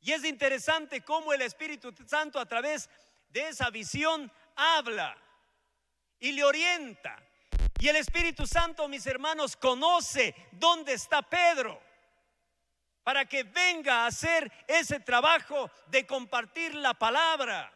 Y 0.00 0.12
es 0.12 0.24
interesante 0.24 1.02
cómo 1.02 1.34
el 1.34 1.42
Espíritu 1.42 1.94
Santo 2.06 2.40
a 2.40 2.46
través 2.46 2.88
de 3.28 3.48
esa 3.48 3.68
visión 3.68 4.32
habla 4.56 5.14
y 6.18 6.32
le 6.32 6.42
orienta. 6.42 7.22
Y 7.80 7.88
el 7.88 7.96
Espíritu 7.96 8.46
Santo, 8.46 8.88
mis 8.88 9.06
hermanos, 9.06 9.56
conoce 9.56 10.34
dónde 10.52 10.94
está 10.94 11.20
Pedro 11.20 11.82
para 13.08 13.24
que 13.24 13.42
venga 13.42 14.02
a 14.02 14.08
hacer 14.08 14.52
ese 14.66 15.00
trabajo 15.00 15.70
de 15.86 16.06
compartir 16.06 16.74
la 16.74 16.92
palabra. 16.92 17.72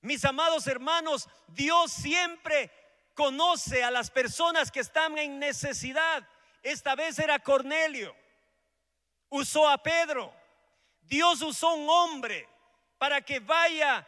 Mis 0.00 0.24
amados 0.24 0.66
hermanos, 0.66 1.28
Dios 1.46 1.92
siempre 1.92 2.68
conoce 3.14 3.84
a 3.84 3.92
las 3.92 4.10
personas 4.10 4.72
que 4.72 4.80
están 4.80 5.16
en 5.18 5.38
necesidad. 5.38 6.28
Esta 6.64 6.96
vez 6.96 7.20
era 7.20 7.38
Cornelio. 7.38 8.12
Usó 9.28 9.68
a 9.68 9.80
Pedro. 9.80 10.34
Dios 11.02 11.40
usó 11.40 11.72
un 11.74 11.88
hombre 11.88 12.48
para 12.98 13.20
que 13.20 13.38
vaya 13.38 14.04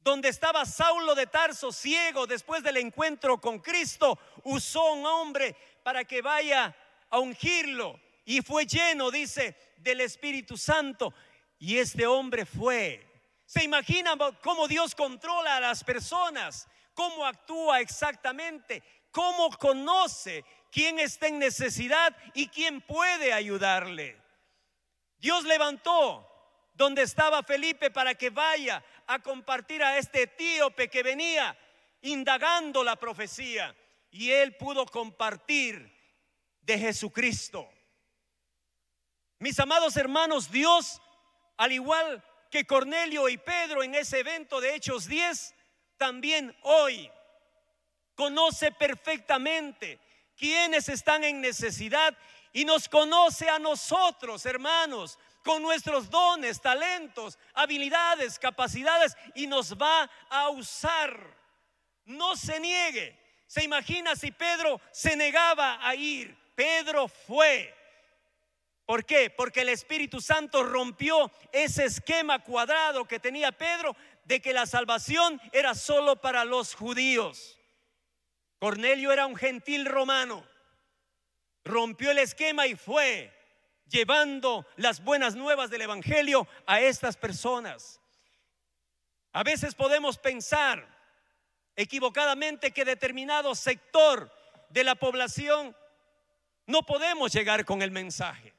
donde 0.00 0.30
estaba 0.30 0.66
Saulo 0.66 1.14
de 1.14 1.28
Tarso 1.28 1.70
ciego 1.70 2.26
después 2.26 2.64
del 2.64 2.78
encuentro 2.78 3.40
con 3.40 3.60
Cristo, 3.60 4.18
usó 4.42 4.94
un 4.94 5.06
hombre 5.06 5.54
para 5.84 6.02
que 6.02 6.22
vaya 6.22 6.74
a 7.08 7.20
ungirlo 7.20 8.00
y 8.24 8.42
fue 8.42 8.66
lleno, 8.66 9.10
dice, 9.10 9.56
del 9.78 10.00
Espíritu 10.00 10.56
Santo. 10.56 11.14
Y 11.58 11.78
este 11.78 12.06
hombre 12.06 12.46
fue. 12.46 13.06
¿Se 13.44 13.64
imagina 13.64 14.16
cómo 14.42 14.68
Dios 14.68 14.94
controla 14.94 15.56
a 15.56 15.60
las 15.60 15.82
personas? 15.84 16.68
¿Cómo 16.94 17.26
actúa 17.26 17.80
exactamente? 17.80 18.82
¿Cómo 19.10 19.50
conoce 19.50 20.44
quién 20.70 20.98
está 21.00 21.26
en 21.26 21.38
necesidad 21.38 22.16
y 22.34 22.48
quién 22.48 22.80
puede 22.80 23.32
ayudarle? 23.32 24.16
Dios 25.18 25.44
levantó 25.44 26.26
donde 26.74 27.02
estaba 27.02 27.42
Felipe 27.42 27.90
para 27.90 28.14
que 28.14 28.30
vaya 28.30 28.82
a 29.06 29.18
compartir 29.18 29.82
a 29.82 29.98
este 29.98 30.22
etíope 30.22 30.88
que 30.88 31.02
venía 31.02 31.56
indagando 32.02 32.82
la 32.82 32.96
profecía 32.96 33.74
y 34.10 34.30
él 34.30 34.56
pudo 34.56 34.86
compartir 34.86 35.92
de 36.62 36.78
Jesucristo. 36.78 37.68
Mis 39.40 39.58
amados 39.58 39.96
hermanos, 39.96 40.50
Dios, 40.50 41.00
al 41.56 41.72
igual 41.72 42.22
que 42.50 42.66
Cornelio 42.66 43.26
y 43.26 43.38
Pedro 43.38 43.82
en 43.82 43.94
ese 43.94 44.18
evento 44.18 44.60
de 44.60 44.74
Hechos 44.74 45.06
10, 45.06 45.54
también 45.96 46.54
hoy 46.60 47.10
conoce 48.14 48.70
perfectamente 48.70 49.98
quienes 50.36 50.90
están 50.90 51.24
en 51.24 51.40
necesidad 51.40 52.14
y 52.52 52.66
nos 52.66 52.86
conoce 52.86 53.48
a 53.48 53.58
nosotros, 53.58 54.44
hermanos, 54.44 55.18
con 55.42 55.62
nuestros 55.62 56.10
dones, 56.10 56.60
talentos, 56.60 57.38
habilidades, 57.54 58.38
capacidades 58.38 59.16
y 59.34 59.46
nos 59.46 59.74
va 59.74 60.10
a 60.28 60.50
usar. 60.50 61.18
No 62.04 62.36
se 62.36 62.60
niegue. 62.60 63.18
Se 63.46 63.64
imagina 63.64 64.14
si 64.16 64.32
Pedro 64.32 64.82
se 64.92 65.16
negaba 65.16 65.78
a 65.80 65.94
ir. 65.94 66.36
Pedro 66.54 67.08
fue. 67.08 67.79
¿Por 68.90 69.04
qué? 69.04 69.30
Porque 69.30 69.60
el 69.60 69.68
Espíritu 69.68 70.20
Santo 70.20 70.64
rompió 70.64 71.30
ese 71.52 71.84
esquema 71.84 72.42
cuadrado 72.42 73.04
que 73.04 73.20
tenía 73.20 73.52
Pedro 73.52 73.94
de 74.24 74.42
que 74.42 74.52
la 74.52 74.66
salvación 74.66 75.40
era 75.52 75.76
solo 75.76 76.20
para 76.20 76.44
los 76.44 76.74
judíos. 76.74 77.56
Cornelio 78.58 79.12
era 79.12 79.26
un 79.26 79.36
gentil 79.36 79.86
romano. 79.86 80.44
Rompió 81.64 82.10
el 82.10 82.18
esquema 82.18 82.66
y 82.66 82.74
fue 82.74 83.32
llevando 83.86 84.66
las 84.74 85.04
buenas 85.04 85.36
nuevas 85.36 85.70
del 85.70 85.82
Evangelio 85.82 86.48
a 86.66 86.80
estas 86.80 87.16
personas. 87.16 88.00
A 89.30 89.44
veces 89.44 89.76
podemos 89.76 90.18
pensar 90.18 90.84
equivocadamente 91.76 92.72
que 92.72 92.84
determinado 92.84 93.54
sector 93.54 94.32
de 94.68 94.82
la 94.82 94.96
población 94.96 95.76
no 96.66 96.82
podemos 96.82 97.32
llegar 97.32 97.64
con 97.64 97.82
el 97.82 97.92
mensaje. 97.92 98.52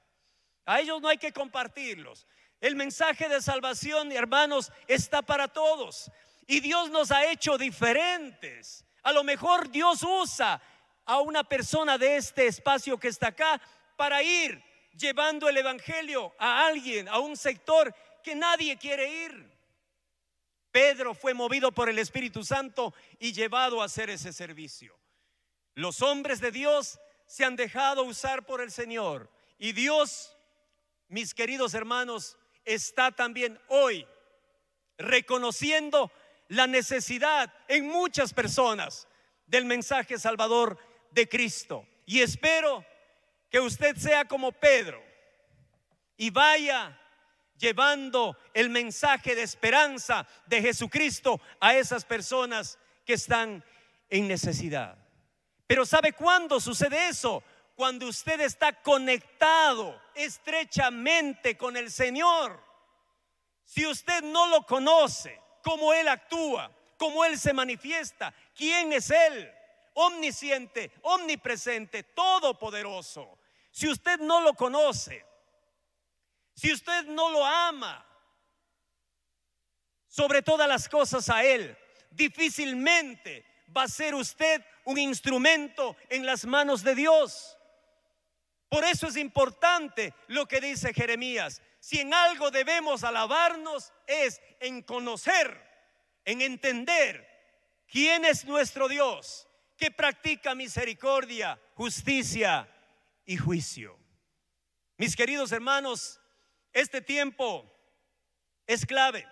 A 0.65 0.79
ellos 0.79 1.01
no 1.01 1.07
hay 1.07 1.17
que 1.17 1.33
compartirlos. 1.33 2.27
El 2.59 2.75
mensaje 2.75 3.27
de 3.27 3.41
salvación, 3.41 4.11
hermanos, 4.11 4.71
está 4.87 5.21
para 5.21 5.47
todos. 5.47 6.11
Y 6.47 6.59
Dios 6.59 6.89
nos 6.89 7.11
ha 7.11 7.25
hecho 7.31 7.57
diferentes. 7.57 8.85
A 9.03 9.11
lo 9.11 9.23
mejor 9.23 9.69
Dios 9.69 10.03
usa 10.03 10.61
a 11.05 11.19
una 11.19 11.43
persona 11.43 11.97
de 11.97 12.17
este 12.17 12.47
espacio 12.47 12.99
que 12.99 13.07
está 13.07 13.27
acá 13.27 13.59
para 13.95 14.21
ir 14.21 14.63
llevando 14.97 15.49
el 15.49 15.57
Evangelio 15.57 16.33
a 16.37 16.65
alguien, 16.67 17.07
a 17.07 17.19
un 17.19 17.35
sector 17.35 17.93
que 18.23 18.35
nadie 18.35 18.77
quiere 18.77 19.25
ir. 19.25 19.51
Pedro 20.71 21.13
fue 21.13 21.33
movido 21.33 21.71
por 21.71 21.89
el 21.89 21.99
Espíritu 21.99 22.43
Santo 22.43 22.93
y 23.19 23.33
llevado 23.33 23.81
a 23.81 23.85
hacer 23.85 24.09
ese 24.09 24.31
servicio. 24.31 24.97
Los 25.73 26.01
hombres 26.01 26.39
de 26.39 26.51
Dios 26.51 26.99
se 27.27 27.43
han 27.43 27.55
dejado 27.55 28.03
usar 28.03 28.45
por 28.45 28.61
el 28.61 28.71
Señor 28.71 29.29
y 29.57 29.73
Dios, 29.73 30.37
mis 31.11 31.33
queridos 31.33 31.73
hermanos, 31.73 32.37
está 32.63 33.11
también 33.11 33.59
hoy 33.67 34.07
reconociendo 34.97 36.09
la 36.47 36.67
necesidad 36.67 37.53
en 37.67 37.87
muchas 37.87 38.33
personas 38.33 39.09
del 39.45 39.65
mensaje 39.65 40.17
salvador 40.17 40.79
de 41.11 41.27
Cristo. 41.27 41.85
Y 42.05 42.21
espero 42.21 42.85
que 43.49 43.59
usted 43.59 43.97
sea 43.97 44.23
como 44.23 44.53
Pedro 44.53 45.03
y 46.15 46.29
vaya 46.29 46.97
llevando 47.57 48.37
el 48.53 48.69
mensaje 48.69 49.35
de 49.35 49.43
esperanza 49.43 50.25
de 50.45 50.61
Jesucristo 50.61 51.41
a 51.59 51.75
esas 51.75 52.05
personas 52.05 52.79
que 53.05 53.13
están 53.13 53.65
en 54.09 54.29
necesidad. 54.29 54.97
Pero 55.67 55.85
¿sabe 55.85 56.13
cuándo 56.13 56.61
sucede 56.61 57.09
eso? 57.09 57.43
Cuando 57.81 58.09
usted 58.09 58.39
está 58.41 58.79
conectado 58.83 59.99
estrechamente 60.13 61.57
con 61.57 61.75
el 61.75 61.89
Señor. 61.89 62.63
Si 63.63 63.87
usted 63.87 64.21
no 64.21 64.45
lo 64.49 64.67
conoce, 64.67 65.41
cómo 65.63 65.91
Él 65.91 66.07
actúa, 66.07 66.71
cómo 66.95 67.25
Él 67.25 67.39
se 67.39 67.53
manifiesta, 67.53 68.35
quién 68.55 68.93
es 68.93 69.09
Él, 69.09 69.51
omnisciente, 69.95 70.91
omnipresente, 71.01 72.03
todopoderoso. 72.03 73.39
Si 73.71 73.89
usted 73.89 74.19
no 74.19 74.41
lo 74.41 74.53
conoce, 74.53 75.25
si 76.53 76.71
usted 76.71 77.05
no 77.05 77.31
lo 77.31 77.43
ama, 77.43 78.05
sobre 80.07 80.43
todas 80.43 80.67
las 80.67 80.87
cosas 80.87 81.27
a 81.31 81.43
Él, 81.43 81.75
difícilmente 82.11 83.43
va 83.75 83.85
a 83.85 83.87
ser 83.87 84.13
usted 84.13 84.63
un 84.85 84.99
instrumento 84.99 85.97
en 86.09 86.27
las 86.27 86.45
manos 86.45 86.83
de 86.83 86.93
Dios. 86.93 87.57
Por 88.71 88.85
eso 88.85 89.07
es 89.07 89.17
importante 89.17 90.13
lo 90.27 90.47
que 90.47 90.61
dice 90.61 90.93
Jeremías. 90.93 91.61
Si 91.81 91.99
en 91.99 92.13
algo 92.13 92.51
debemos 92.51 93.03
alabarnos 93.03 93.91
es 94.07 94.39
en 94.61 94.81
conocer, 94.81 95.61
en 96.23 96.39
entender 96.39 97.27
quién 97.85 98.23
es 98.23 98.45
nuestro 98.45 98.87
Dios, 98.87 99.45
que 99.75 99.91
practica 99.91 100.55
misericordia, 100.55 101.59
justicia 101.73 102.65
y 103.25 103.35
juicio. 103.35 103.99
Mis 104.95 105.17
queridos 105.17 105.51
hermanos, 105.51 106.21
este 106.71 107.01
tiempo 107.01 107.69
es 108.67 108.85
clave. 108.85 109.27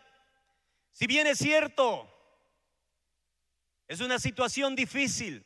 Si 0.91 1.07
bien 1.07 1.27
es 1.27 1.37
cierto, 1.37 2.13
es 3.87 4.01
una 4.01 4.19
situación 4.19 4.75
difícil 4.75 5.45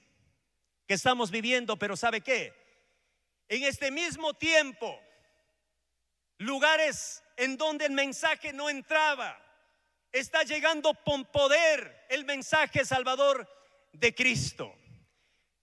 que 0.88 0.96
estamos 0.96 1.30
viviendo, 1.30 1.78
pero 1.78 1.96
¿sabe 1.96 2.22
qué? 2.22 2.62
En 3.54 3.63
este 3.66 3.92
mismo 3.92 4.34
tiempo, 4.34 5.00
lugares 6.39 7.24
en 7.38 7.56
donde 7.56 7.86
el 7.86 7.92
mensaje 7.92 8.52
no 8.52 8.68
entraba, 8.68 9.39
está 10.12 10.42
llegando 10.42 10.96
con 11.06 11.24
poder 11.26 12.08
el 12.10 12.26
mensaje 12.26 12.84
salvador 12.84 13.48
de 13.92 14.16
Cristo. 14.16 14.76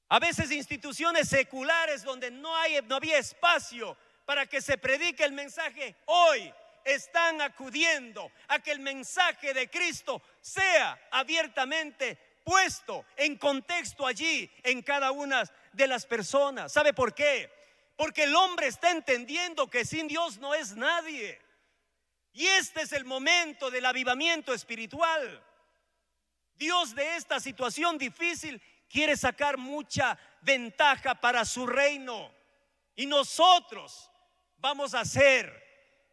A 0.08 0.20
veces 0.20 0.52
instituciones 0.52 1.28
seculares 1.28 2.04
donde 2.04 2.30
no, 2.30 2.56
hay, 2.56 2.80
no 2.82 2.94
había 2.94 3.18
espacio 3.18 3.96
para 4.24 4.46
que 4.46 4.60
se 4.60 4.78
predique 4.78 5.24
el 5.24 5.32
mensaje, 5.32 5.96
hoy 6.04 6.54
están 6.84 7.40
acudiendo 7.40 8.30
a 8.46 8.60
que 8.60 8.70
el 8.70 8.78
mensaje 8.78 9.52
de 9.52 9.68
Cristo 9.68 10.22
sea 10.40 10.96
abiertamente 11.10 12.16
puesto 12.44 13.04
en 13.16 13.36
contexto 13.36 14.06
allí 14.06 14.48
en 14.62 14.80
cada 14.80 15.10
una 15.10 15.42
de 15.72 15.88
las 15.88 16.06
personas. 16.06 16.72
¿Sabe 16.72 16.94
por 16.94 17.12
qué? 17.12 17.58
Porque 18.00 18.22
el 18.22 18.34
hombre 18.34 18.66
está 18.66 18.92
entendiendo 18.92 19.68
que 19.68 19.84
sin 19.84 20.08
Dios 20.08 20.38
no 20.38 20.54
es 20.54 20.74
nadie. 20.74 21.38
Y 22.32 22.46
este 22.46 22.80
es 22.80 22.94
el 22.94 23.04
momento 23.04 23.70
del 23.70 23.84
avivamiento 23.84 24.54
espiritual. 24.54 25.44
Dios 26.54 26.94
de 26.94 27.16
esta 27.16 27.38
situación 27.40 27.98
difícil 27.98 28.58
quiere 28.88 29.18
sacar 29.18 29.58
mucha 29.58 30.18
ventaja 30.40 31.14
para 31.14 31.44
su 31.44 31.66
reino. 31.66 32.32
Y 32.94 33.04
nosotros 33.04 34.10
vamos 34.56 34.94
a 34.94 35.04
ser 35.04 35.62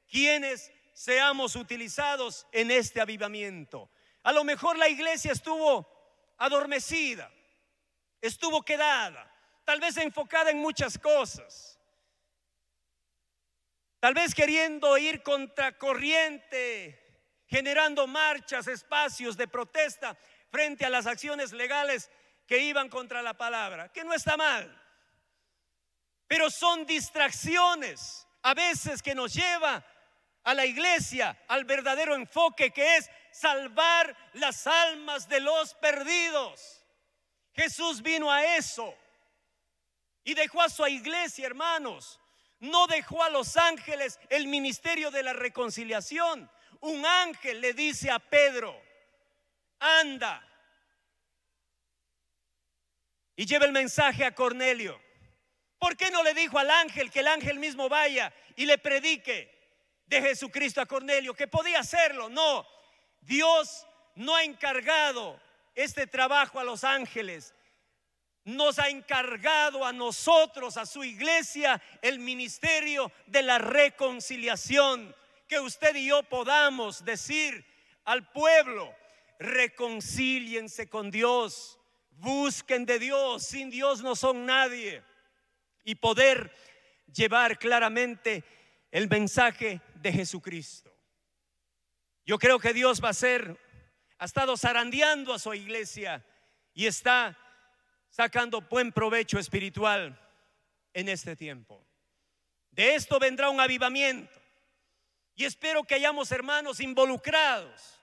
quienes 0.09 0.69
seamos 0.93 1.55
utilizados 1.55 2.47
en 2.51 2.69
este 2.69 2.99
avivamiento. 2.99 3.89
A 4.23 4.33
lo 4.33 4.43
mejor 4.43 4.77
la 4.77 4.89
iglesia 4.89 5.31
estuvo 5.31 5.87
adormecida, 6.37 7.31
estuvo 8.19 8.61
quedada, 8.61 9.33
tal 9.63 9.79
vez 9.79 9.95
enfocada 9.95 10.51
en 10.51 10.57
muchas 10.57 10.97
cosas, 10.97 11.76
tal 14.07 14.13
vez 14.13 14.33
queriendo 14.33 14.97
ir 14.97 15.21
contra 15.21 15.77
corriente, 15.77 16.97
generando 17.45 18.07
marchas, 18.07 18.65
espacios 18.67 19.35
de 19.35 19.49
protesta 19.49 20.17
frente 20.49 20.85
a 20.85 20.89
las 20.89 21.05
acciones 21.05 21.51
legales 21.51 22.09
que 22.45 22.57
iban 22.59 22.87
contra 22.87 23.21
la 23.21 23.33
palabra, 23.33 23.91
que 23.91 24.05
no 24.05 24.13
está 24.13 24.37
mal, 24.37 24.81
pero 26.25 26.49
son 26.49 26.85
distracciones 26.85 28.25
a 28.43 28.53
veces 28.53 29.03
que 29.03 29.13
nos 29.13 29.33
lleva 29.33 29.85
a 30.41 30.53
la 30.53 30.65
iglesia 30.65 31.37
al 31.49 31.65
verdadero 31.65 32.15
enfoque 32.15 32.71
que 32.71 32.95
es 32.95 33.09
salvar 33.33 34.15
las 34.35 34.67
almas 34.67 35.27
de 35.27 35.41
los 35.41 35.73
perdidos. 35.73 36.81
Jesús 37.51 38.01
vino 38.01 38.31
a 38.31 38.55
eso 38.55 38.97
y 40.23 40.33
dejó 40.33 40.61
a 40.61 40.69
su 40.69 40.87
iglesia, 40.87 41.45
hermanos. 41.45 42.21
No 42.59 42.87
dejó 42.87 43.23
a 43.23 43.29
los 43.29 43.55
ángeles 43.57 44.19
el 44.29 44.47
ministerio 44.47 45.11
de 45.11 45.23
la 45.23 45.33
reconciliación. 45.33 46.49
Un 46.79 47.05
ángel 47.05 47.61
le 47.61 47.73
dice 47.73 48.09
a 48.09 48.19
Pedro, 48.19 48.79
anda 49.79 50.43
y 53.35 53.45
lleva 53.45 53.65
el 53.65 53.71
mensaje 53.71 54.25
a 54.25 54.33
Cornelio. 54.33 54.99
¿Por 55.77 55.95
qué 55.95 56.09
no 56.09 56.23
le 56.23 56.33
dijo 56.33 56.57
al 56.57 56.71
ángel 56.71 57.11
que 57.11 57.19
el 57.19 57.27
ángel 57.27 57.59
mismo 57.59 57.87
vaya 57.87 58.33
y 58.55 58.65
le 58.65 58.79
predique 58.79 59.55
de 60.07 60.21
Jesucristo 60.21 60.81
a 60.81 60.87
Cornelio? 60.87 61.35
Que 61.35 61.47
podía 61.47 61.79
hacerlo. 61.79 62.29
No, 62.29 62.67
Dios 63.21 63.85
no 64.15 64.35
ha 64.35 64.43
encargado 64.43 65.39
este 65.75 66.07
trabajo 66.07 66.59
a 66.59 66.63
los 66.63 66.83
ángeles. 66.83 67.53
Nos 68.47 68.79
ha 68.79 68.87
encargado 68.87 69.83
a 69.83 69.91
nosotros, 69.91 70.77
a 70.77 70.85
su 70.85 71.03
iglesia, 71.03 71.81
el 72.01 72.17
ministerio 72.17 73.11
de 73.25 73.41
la 73.41 73.57
reconciliación. 73.57 75.13
Que 75.49 75.59
usted 75.59 75.93
y 75.97 76.07
yo 76.07 76.23
podamos 76.23 77.03
decir 77.03 77.65
al 78.05 78.31
pueblo, 78.31 78.95
reconcíliense 79.37 80.87
con 80.87 81.11
Dios, 81.11 81.77
busquen 82.11 82.85
de 82.85 82.99
Dios, 82.99 83.43
sin 83.43 83.69
Dios 83.69 84.01
no 84.01 84.15
son 84.15 84.45
nadie. 84.45 85.03
Y 85.83 85.95
poder 85.95 86.49
llevar 87.13 87.59
claramente 87.59 88.45
el 88.91 89.09
mensaje 89.09 89.81
de 89.95 90.13
Jesucristo. 90.13 90.89
Yo 92.25 92.39
creo 92.39 92.59
que 92.59 92.71
Dios 92.71 93.03
va 93.03 93.09
a 93.09 93.13
ser, 93.13 93.59
ha 94.17 94.23
estado 94.23 94.55
zarandeando 94.55 95.33
a 95.33 95.39
su 95.39 95.53
iglesia 95.53 96.25
y 96.73 96.85
está 96.85 97.37
sacando 98.09 98.61
buen 98.61 98.91
provecho 98.91 99.39
espiritual 99.39 100.19
en 100.93 101.09
este 101.09 101.35
tiempo. 101.35 101.85
De 102.71 102.95
esto 102.95 103.19
vendrá 103.19 103.49
un 103.49 103.59
avivamiento. 103.59 104.39
Y 105.35 105.45
espero 105.45 105.83
que 105.83 105.95
hayamos 105.95 106.31
hermanos 106.31 106.79
involucrados 106.79 107.99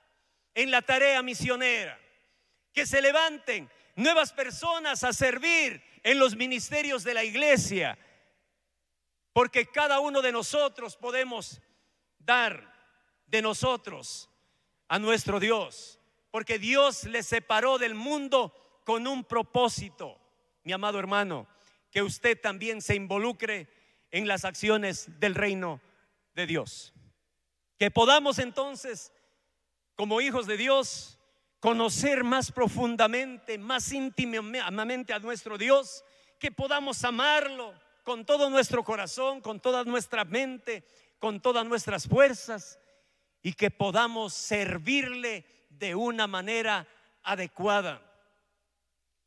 en 0.54 0.70
la 0.70 0.82
tarea 0.82 1.20
misionera, 1.22 1.98
que 2.72 2.86
se 2.86 3.02
levanten 3.02 3.68
nuevas 3.96 4.32
personas 4.32 5.02
a 5.02 5.12
servir 5.12 5.82
en 6.02 6.18
los 6.18 6.36
ministerios 6.36 7.02
de 7.02 7.14
la 7.14 7.24
iglesia, 7.24 7.98
porque 9.32 9.66
cada 9.66 9.98
uno 9.98 10.22
de 10.22 10.30
nosotros 10.30 10.96
podemos 10.96 11.60
dar 12.18 12.72
de 13.26 13.42
nosotros 13.42 14.30
a 14.86 14.98
nuestro 14.98 15.40
Dios, 15.40 15.98
porque 16.30 16.58
Dios 16.58 17.04
le 17.04 17.22
separó 17.22 17.78
del 17.78 17.94
mundo 17.94 18.54
con 18.84 19.06
un 19.06 19.24
propósito, 19.24 20.20
mi 20.62 20.72
amado 20.72 20.98
hermano, 20.98 21.48
que 21.90 22.02
usted 22.02 22.40
también 22.40 22.82
se 22.82 22.94
involucre 22.94 23.68
en 24.10 24.28
las 24.28 24.44
acciones 24.44 25.18
del 25.18 25.34
reino 25.34 25.80
de 26.34 26.46
Dios. 26.46 26.92
Que 27.78 27.90
podamos 27.90 28.38
entonces, 28.38 29.12
como 29.96 30.20
hijos 30.20 30.46
de 30.46 30.56
Dios, 30.56 31.18
conocer 31.60 32.24
más 32.24 32.52
profundamente, 32.52 33.58
más 33.58 33.90
íntimamente 33.90 35.12
a 35.12 35.18
nuestro 35.18 35.56
Dios, 35.56 36.04
que 36.38 36.52
podamos 36.52 37.02
amarlo 37.04 37.74
con 38.02 38.26
todo 38.26 38.50
nuestro 38.50 38.84
corazón, 38.84 39.40
con 39.40 39.60
toda 39.60 39.82
nuestra 39.84 40.24
mente, 40.24 40.86
con 41.18 41.40
todas 41.40 41.64
nuestras 41.64 42.06
fuerzas 42.06 42.78
y 43.42 43.54
que 43.54 43.70
podamos 43.70 44.34
servirle 44.34 45.46
de 45.70 45.94
una 45.94 46.26
manera 46.26 46.86
adecuada. 47.22 48.13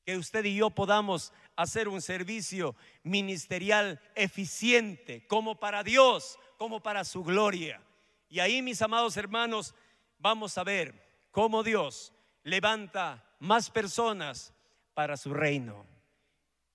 Que 0.08 0.16
usted 0.16 0.46
y 0.46 0.56
yo 0.56 0.70
podamos 0.70 1.34
hacer 1.58 1.90
un 1.90 2.02
servicio 2.02 2.78
ministerial 3.04 4.00
eficiente, 4.16 5.28
como 5.28 5.60
para 5.60 5.84
Dios, 5.84 6.40
como 6.58 6.82
para 6.82 7.04
su 7.04 7.26
gloria. 7.26 7.82
Y 8.30 8.40
ahí, 8.40 8.62
mis 8.62 8.82
amados 8.82 9.18
hermanos, 9.18 9.76
vamos 10.18 10.58
a 10.58 10.64
ver 10.64 11.28
cómo 11.30 11.62
Dios 11.62 12.14
levanta 12.44 13.36
más 13.40 13.70
personas 13.70 14.54
para 14.94 15.18
su 15.18 15.34
reino. 15.34 15.86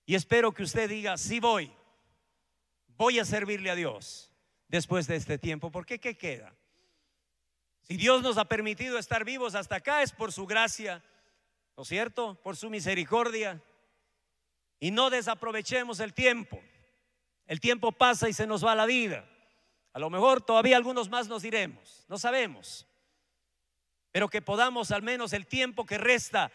Y 0.05 0.13
espero 0.13 0.53
que 0.53 0.61
usted 0.61 0.87
diga, 0.87 1.17
sí 1.17 1.39
voy, 1.39 1.73
voy 2.89 3.17
a 3.17 3.25
servirle 3.25 3.71
a 3.71 3.75
Dios 3.75 4.31
después 4.67 5.07
de 5.07 5.15
este 5.15 5.39
tiempo, 5.39 5.71
porque 5.71 5.99
¿qué 5.99 6.15
queda? 6.15 6.53
Si 7.81 7.97
Dios 7.97 8.21
nos 8.21 8.37
ha 8.37 8.45
permitido 8.45 8.99
estar 8.99 9.25
vivos 9.25 9.55
hasta 9.55 9.77
acá 9.77 10.03
es 10.03 10.11
por 10.11 10.31
su 10.31 10.45
gracia, 10.45 11.03
¿no 11.75 11.83
es 11.83 11.89
cierto? 11.89 12.35
Por 12.43 12.55
su 12.55 12.69
misericordia. 12.69 13.61
Y 14.79 14.91
no 14.91 15.09
desaprovechemos 15.09 15.99
el 15.99 16.13
tiempo. 16.13 16.61
El 17.47 17.59
tiempo 17.59 17.91
pasa 17.91 18.29
y 18.29 18.33
se 18.33 18.47
nos 18.47 18.65
va 18.65 18.75
la 18.75 18.85
vida. 18.85 19.25
A 19.93 19.99
lo 19.99 20.09
mejor 20.09 20.41
todavía 20.41 20.77
algunos 20.77 21.09
más 21.09 21.27
nos 21.27 21.43
diremos, 21.43 22.05
no 22.07 22.17
sabemos. 22.17 22.87
Pero 24.11 24.29
que 24.29 24.41
podamos 24.41 24.91
al 24.91 25.03
menos 25.03 25.33
el 25.33 25.45
tiempo 25.45 25.85
que 25.85 25.97
resta 25.97 26.51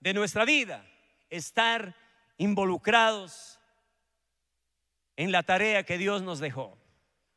de 0.00 0.14
nuestra 0.14 0.44
vida 0.44 0.84
estar 1.30 1.94
involucrados 2.38 3.60
en 5.16 5.30
la 5.30 5.42
tarea 5.42 5.84
que 5.84 5.98
Dios 5.98 6.22
nos 6.22 6.40
dejó. 6.40 6.76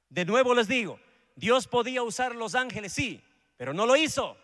De 0.10 0.26
nuevo 0.26 0.56
les 0.56 0.68
digo, 0.68 1.00
Dios 1.36 1.68
podía 1.68 2.02
usar 2.02 2.36
los 2.36 2.56
ángeles, 2.56 2.94
sí, 2.94 3.24
pero 3.58 3.74
no 3.74 3.86
lo 3.86 3.96
hizo. 3.96 4.38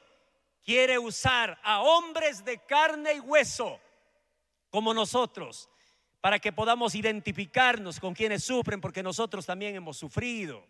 Quiere 0.64 1.00
usar 1.00 1.60
a 1.64 1.82
hombres 1.82 2.46
de 2.46 2.60
carne 2.60 3.14
y 3.16 3.20
hueso 3.20 3.80
como 4.70 4.94
nosotros 4.94 5.70
para 6.22 6.38
que 6.38 6.54
podamos 6.54 6.94
identificarnos 6.94 8.00
con 8.00 8.14
quienes 8.14 8.44
sufren, 8.44 8.80
porque 8.80 9.02
nosotros 9.02 9.46
también 9.46 9.76
hemos 9.76 9.98
sufrido. 9.98 10.64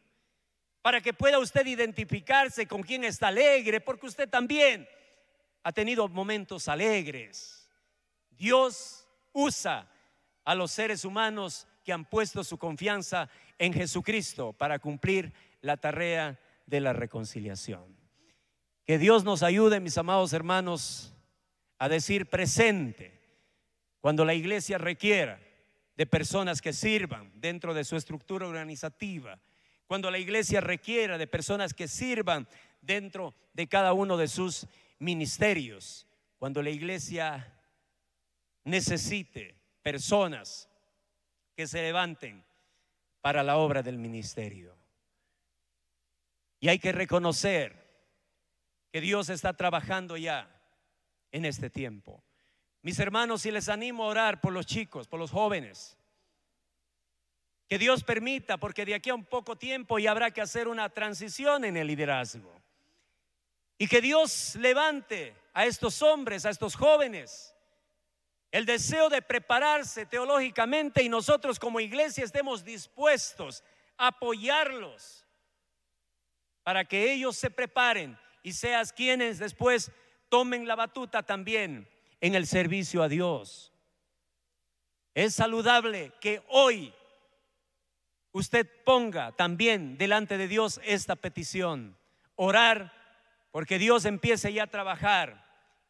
Para 0.82 1.02
que 1.02 1.14
pueda 1.14 1.38
usted 1.40 1.66
identificarse 1.66 2.66
con 2.66 2.82
quien 2.82 3.04
está 3.04 3.28
alegre, 3.28 3.82
porque 3.82 4.08
usted 4.08 4.30
también 4.30 4.88
ha 5.62 5.72
tenido 5.74 6.08
momentos 6.08 6.68
alegres. 6.70 7.70
Dios 8.30 9.06
usa 9.34 9.88
a 10.46 10.56
los 10.56 10.72
seres 10.72 11.06
humanos 11.06 11.68
que 11.84 11.94
han 11.94 12.06
puesto 12.06 12.44
su 12.44 12.58
confianza 12.58 13.30
en 13.60 13.74
Jesucristo 13.74 14.54
para 14.54 14.80
cumplir 14.80 15.34
la 15.62 15.78
tarea 15.78 16.40
de 16.66 16.80
la 16.80 16.94
reconciliación. 16.94 18.01
Que 18.86 18.98
Dios 18.98 19.24
nos 19.24 19.44
ayude, 19.44 19.80
mis 19.80 19.98
amados 19.98 20.34
hermanos, 20.34 21.14
a 21.78 21.90
decir 21.90 22.30
presente 22.30 23.22
cuando 24.00 24.26
la 24.26 24.34
iglesia 24.34 24.78
requiera 24.78 25.40
de 25.96 26.06
personas 26.08 26.62
que 26.62 26.74
sirvan 26.74 27.32
dentro 27.36 27.74
de 27.74 27.84
su 27.84 27.96
estructura 27.96 28.48
organizativa, 28.48 29.40
cuando 29.86 30.10
la 30.10 30.18
iglesia 30.18 30.62
requiera 30.62 31.18
de 31.18 31.28
personas 31.28 31.74
que 31.74 31.88
sirvan 31.88 32.48
dentro 32.82 33.36
de 33.54 33.68
cada 33.68 33.94
uno 33.94 34.18
de 34.18 34.28
sus 34.28 34.68
ministerios, 35.00 36.08
cuando 36.40 36.64
la 36.64 36.70
iglesia 36.70 37.54
necesite 38.64 39.56
personas 39.84 40.70
que 41.56 41.68
se 41.68 41.82
levanten 41.82 42.44
para 43.22 43.44
la 43.44 43.58
obra 43.58 43.84
del 43.84 43.98
ministerio. 43.98 44.76
Y 46.60 46.70
hay 46.70 46.80
que 46.80 46.92
reconocer 46.92 47.81
que 48.92 49.02
Dios 49.02 49.30
está 49.30 49.54
trabajando 49.54 50.18
ya 50.18 50.50
en 51.32 51.46
este 51.46 51.70
tiempo. 51.70 52.24
Mis 52.82 53.00
hermanos, 53.00 53.46
y 53.46 53.52
les 53.52 53.70
animo 53.70 54.04
a 54.04 54.08
orar 54.08 54.42
por 54.42 54.52
los 54.52 54.66
chicos, 54.66 55.08
por 55.08 55.20
los 55.20 55.32
jóvenes. 55.32 55.98
Que 57.70 57.78
Dios 57.78 58.04
permita, 58.04 58.58
porque 58.58 58.86
de 58.86 58.96
aquí 58.96 59.10
a 59.10 59.16
un 59.16 59.24
poco 59.24 59.58
tiempo 59.58 59.98
ya 59.98 60.12
habrá 60.12 60.32
que 60.32 60.42
hacer 60.42 60.68
una 60.68 60.90
transición 60.90 61.64
en 61.64 61.78
el 61.78 61.88
liderazgo. 61.88 62.62
Y 63.78 63.88
que 63.88 64.02
Dios 64.02 64.56
levante 64.56 65.36
a 65.54 65.66
estos 65.66 66.02
hombres, 66.02 66.46
a 66.46 66.50
estos 66.50 66.76
jóvenes, 66.76 67.56
el 68.52 68.66
deseo 68.66 69.08
de 69.10 69.22
prepararse 69.22 70.06
teológicamente 70.06 71.02
y 71.02 71.08
nosotros 71.08 71.58
como 71.58 71.80
iglesia 71.80 72.26
estemos 72.26 72.66
dispuestos 72.66 73.64
a 73.98 74.08
apoyarlos 74.08 75.26
para 76.64 76.84
que 76.84 77.14
ellos 77.14 77.38
se 77.38 77.50
preparen 77.50 78.20
y 78.44 78.54
seas 78.54 78.94
quienes 78.94 79.40
después 79.40 79.92
tomen 80.30 80.68
la 80.68 80.76
batuta 80.76 81.24
también 81.24 81.88
en 82.20 82.36
el 82.36 82.48
servicio 82.48 83.04
a 83.04 83.10
Dios. 83.10 83.72
Es 85.14 85.36
saludable 85.36 86.14
que 86.22 86.42
hoy 86.48 86.94
usted 88.32 88.68
ponga 88.86 89.34
también 89.34 89.98
delante 89.98 90.38
de 90.38 90.48
Dios 90.48 90.80
esta 90.84 91.16
petición. 91.16 91.98
Orar 92.36 92.94
porque 93.52 93.78
Dios 93.78 94.06
empiece 94.06 94.54
ya 94.54 94.64
a 94.64 94.68
trabajar 94.68 95.46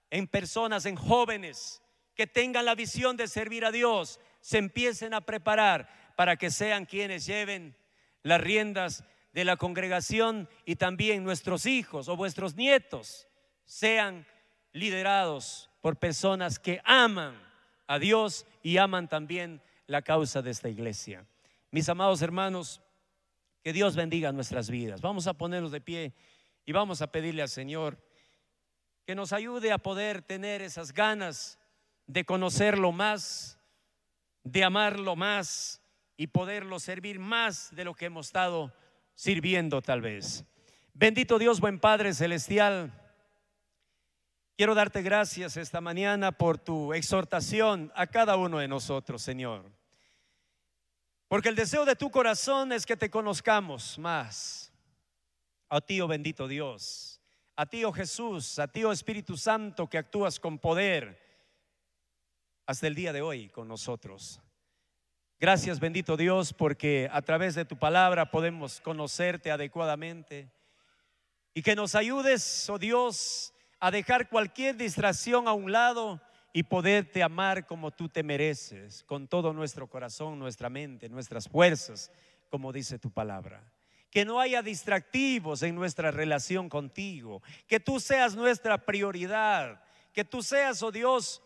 en 0.09 0.27
personas, 0.27 0.85
en 0.85 0.95
jóvenes 0.95 1.81
que 2.15 2.27
tengan 2.27 2.65
la 2.65 2.75
visión 2.75 3.15
de 3.15 3.27
servir 3.27 3.63
a 3.63 3.71
Dios, 3.71 4.19
se 4.41 4.57
empiecen 4.57 5.13
a 5.13 5.21
preparar 5.21 6.13
para 6.15 6.35
que 6.35 6.51
sean 6.51 6.85
quienes 6.85 7.25
lleven 7.25 7.75
las 8.23 8.41
riendas 8.41 9.03
de 9.33 9.45
la 9.45 9.57
congregación 9.57 10.49
y 10.65 10.75
también 10.75 11.23
nuestros 11.23 11.65
hijos 11.65 12.07
o 12.07 12.15
vuestros 12.15 12.55
nietos 12.55 13.27
sean 13.65 14.25
liderados 14.73 15.69
por 15.81 15.97
personas 15.97 16.59
que 16.59 16.81
aman 16.83 17.35
a 17.87 17.99
Dios 17.99 18.45
y 18.61 18.77
aman 18.77 19.07
también 19.07 19.61
la 19.87 20.01
causa 20.01 20.41
de 20.41 20.51
esta 20.51 20.69
iglesia. 20.69 21.25
Mis 21.71 21.87
amados 21.89 22.21
hermanos, 22.21 22.81
que 23.63 23.73
Dios 23.73 23.95
bendiga 23.95 24.31
nuestras 24.31 24.69
vidas. 24.69 25.01
Vamos 25.01 25.27
a 25.27 25.33
ponernos 25.33 25.71
de 25.71 25.81
pie 25.81 26.13
y 26.65 26.71
vamos 26.71 27.01
a 27.01 27.11
pedirle 27.11 27.41
al 27.41 27.49
Señor 27.49 27.97
que 29.05 29.15
nos 29.15 29.33
ayude 29.33 29.71
a 29.71 29.77
poder 29.77 30.21
tener 30.21 30.61
esas 30.61 30.93
ganas 30.93 31.59
de 32.07 32.25
conocerlo 32.25 32.91
más, 32.91 33.59
de 34.43 34.63
amarlo 34.63 35.15
más 35.15 35.81
y 36.17 36.27
poderlo 36.27 36.79
servir 36.79 37.19
más 37.19 37.73
de 37.75 37.85
lo 37.85 37.93
que 37.93 38.05
hemos 38.05 38.27
estado 38.27 38.73
sirviendo 39.21 39.83
tal 39.83 40.01
vez. 40.01 40.43
Bendito 40.95 41.37
Dios, 41.37 41.59
buen 41.59 41.79
Padre 41.79 42.11
Celestial. 42.11 42.91
Quiero 44.57 44.73
darte 44.73 45.03
gracias 45.03 45.57
esta 45.57 45.79
mañana 45.79 46.31
por 46.31 46.57
tu 46.57 46.91
exhortación 46.91 47.91
a 47.93 48.07
cada 48.07 48.35
uno 48.35 48.57
de 48.57 48.67
nosotros, 48.67 49.21
Señor. 49.21 49.71
Porque 51.27 51.49
el 51.49 51.55
deseo 51.55 51.85
de 51.85 51.95
tu 51.95 52.09
corazón 52.09 52.71
es 52.71 52.83
que 52.83 52.97
te 52.97 53.11
conozcamos 53.11 53.99
más. 53.99 54.73
A 55.69 55.81
ti, 55.81 56.01
oh 56.01 56.07
bendito 56.07 56.47
Dios. 56.47 57.21
A 57.55 57.67
ti, 57.67 57.83
oh 57.83 57.91
Jesús. 57.91 58.57
A 58.57 58.67
ti, 58.69 58.83
oh 58.83 58.91
Espíritu 58.91 59.37
Santo, 59.37 59.87
que 59.87 59.99
actúas 59.99 60.39
con 60.39 60.57
poder 60.57 61.21
hasta 62.65 62.87
el 62.87 62.95
día 62.95 63.13
de 63.13 63.21
hoy 63.21 63.49
con 63.49 63.67
nosotros. 63.67 64.41
Gracias, 65.41 65.79
bendito 65.79 66.17
Dios, 66.17 66.53
porque 66.53 67.09
a 67.11 67.19
través 67.23 67.55
de 67.55 67.65
tu 67.65 67.75
palabra 67.75 68.29
podemos 68.29 68.79
conocerte 68.79 69.49
adecuadamente 69.49 70.51
y 71.55 71.63
que 71.63 71.75
nos 71.75 71.95
ayudes, 71.95 72.69
oh 72.69 72.77
Dios, 72.77 73.51
a 73.79 73.89
dejar 73.89 74.29
cualquier 74.29 74.77
distracción 74.77 75.47
a 75.47 75.53
un 75.53 75.71
lado 75.71 76.21
y 76.53 76.61
poderte 76.61 77.23
amar 77.23 77.65
como 77.65 77.89
tú 77.89 78.07
te 78.07 78.21
mereces, 78.21 79.03
con 79.05 79.27
todo 79.27 79.51
nuestro 79.51 79.87
corazón, 79.87 80.37
nuestra 80.37 80.69
mente, 80.69 81.09
nuestras 81.09 81.49
fuerzas, 81.49 82.11
como 82.51 82.71
dice 82.71 82.99
tu 82.99 83.09
palabra. 83.09 83.63
Que 84.11 84.25
no 84.25 84.39
haya 84.39 84.61
distractivos 84.61 85.63
en 85.63 85.73
nuestra 85.73 86.11
relación 86.11 86.69
contigo, 86.69 87.41
que 87.65 87.79
tú 87.79 87.99
seas 87.99 88.35
nuestra 88.35 88.77
prioridad, 88.77 89.81
que 90.13 90.23
tú 90.23 90.43
seas, 90.43 90.83
oh 90.83 90.91
Dios, 90.91 91.41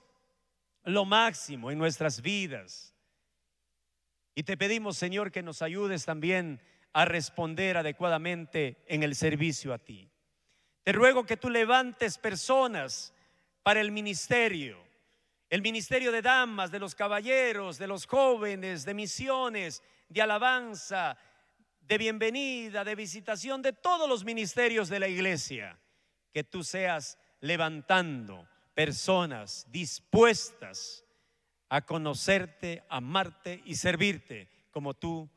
lo 0.84 1.06
máximo 1.06 1.72
en 1.72 1.78
nuestras 1.78 2.22
vidas. 2.22 2.92
Y 4.36 4.44
te 4.44 4.58
pedimos, 4.58 4.98
Señor, 4.98 5.32
que 5.32 5.42
nos 5.42 5.62
ayudes 5.62 6.04
también 6.04 6.60
a 6.92 7.06
responder 7.06 7.78
adecuadamente 7.78 8.84
en 8.88 9.02
el 9.02 9.16
servicio 9.16 9.74
a 9.74 9.78
ti. 9.78 10.12
Te 10.84 10.92
ruego 10.92 11.26
que 11.26 11.38
tú 11.38 11.50
levantes 11.50 12.18
personas 12.18 13.14
para 13.64 13.80
el 13.80 13.92
ministerio, 13.92 14.78
el 15.50 15.62
ministerio 15.62 16.12
de 16.12 16.22
damas, 16.22 16.70
de 16.70 16.80
los 16.80 16.96
caballeros, 16.96 17.78
de 17.78 17.88
los 17.88 18.06
jóvenes, 18.06 18.84
de 18.84 18.94
misiones, 18.94 19.82
de 20.10 20.22
alabanza, 20.22 21.18
de 21.80 21.98
bienvenida, 21.98 22.84
de 22.84 22.96
visitación, 22.96 23.62
de 23.62 23.72
todos 23.72 24.10
los 24.10 24.26
ministerios 24.26 24.90
de 24.90 25.00
la 25.00 25.08
iglesia. 25.08 25.80
Que 26.34 26.44
tú 26.44 26.62
seas 26.64 27.18
levantando 27.40 28.48
personas 28.74 29.66
dispuestas 29.72 31.05
a 31.76 31.86
conocerte, 31.86 32.84
amarte 32.88 33.62
y 33.66 33.76
servirte 33.76 34.48
como 34.72 34.94
tú 34.94 35.30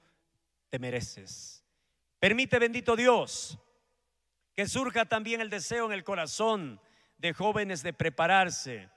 te 0.71 0.79
mereces. 0.79 1.65
Permite, 2.21 2.61
bendito 2.61 2.95
Dios, 2.95 3.59
que 4.55 4.69
surja 4.69 5.07
también 5.07 5.41
el 5.41 5.51
deseo 5.51 5.87
en 5.87 5.93
el 5.93 6.05
corazón 6.05 6.81
de 7.17 7.33
jóvenes 7.33 7.83
de 7.83 7.93
prepararse, 7.93 8.89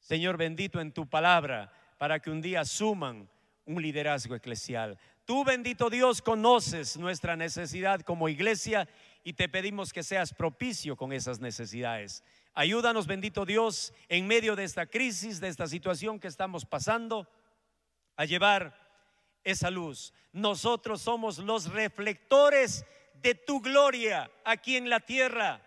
Señor 0.00 0.36
bendito, 0.38 0.80
en 0.80 0.90
tu 0.90 1.08
palabra, 1.08 1.72
para 1.98 2.18
que 2.18 2.30
un 2.30 2.40
día 2.40 2.64
suman 2.64 3.30
un 3.64 3.80
liderazgo 3.80 4.34
eclesial. 4.34 4.98
Tú, 5.24 5.44
bendito 5.44 5.88
Dios, 5.88 6.20
conoces 6.20 6.96
nuestra 6.96 7.36
necesidad 7.36 8.00
como 8.00 8.28
iglesia 8.28 8.88
y 9.22 9.34
te 9.34 9.48
pedimos 9.48 9.92
que 9.92 10.02
seas 10.02 10.34
propicio 10.34 10.96
con 10.96 11.12
esas 11.12 11.38
necesidades. 11.38 12.24
Ayúdanos, 12.54 13.06
bendito 13.06 13.46
Dios, 13.46 13.92
en 14.08 14.26
medio 14.26 14.56
de 14.56 14.64
esta 14.64 14.86
crisis, 14.86 15.40
de 15.40 15.48
esta 15.48 15.66
situación 15.66 16.18
que 16.18 16.28
estamos 16.28 16.66
pasando, 16.66 17.28
a 18.16 18.24
llevar 18.24 18.76
esa 19.44 19.70
luz. 19.70 20.12
Nosotros 20.32 21.00
somos 21.00 21.38
los 21.38 21.70
reflectores 21.70 22.84
de 23.14 23.34
tu 23.34 23.60
gloria 23.60 24.30
aquí 24.44 24.76
en 24.76 24.90
la 24.90 25.00
tierra 25.00 25.62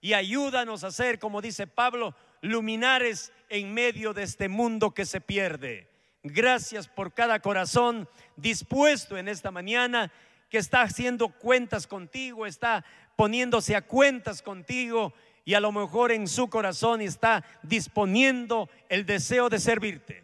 y 0.00 0.12
ayúdanos 0.12 0.84
a 0.84 0.92
ser, 0.92 1.18
como 1.18 1.40
dice 1.40 1.66
Pablo, 1.66 2.14
luminares 2.40 3.32
en 3.48 3.74
medio 3.74 4.14
de 4.14 4.22
este 4.22 4.48
mundo 4.48 4.92
que 4.92 5.04
se 5.04 5.20
pierde. 5.20 5.90
Gracias 6.22 6.88
por 6.88 7.14
cada 7.14 7.40
corazón 7.40 8.08
dispuesto 8.36 9.16
en 9.16 9.28
esta 9.28 9.50
mañana 9.50 10.12
que 10.48 10.58
está 10.58 10.82
haciendo 10.82 11.28
cuentas 11.28 11.86
contigo, 11.86 12.46
está 12.46 12.84
poniéndose 13.16 13.76
a 13.76 13.82
cuentas 13.82 14.42
contigo 14.42 15.12
y 15.48 15.54
a 15.54 15.60
lo 15.60 15.72
mejor 15.72 16.12
en 16.12 16.28
su 16.28 16.50
corazón 16.50 17.00
está 17.00 17.42
disponiendo 17.62 18.68
el 18.90 19.06
deseo 19.06 19.48
de 19.48 19.58
servirte. 19.58 20.22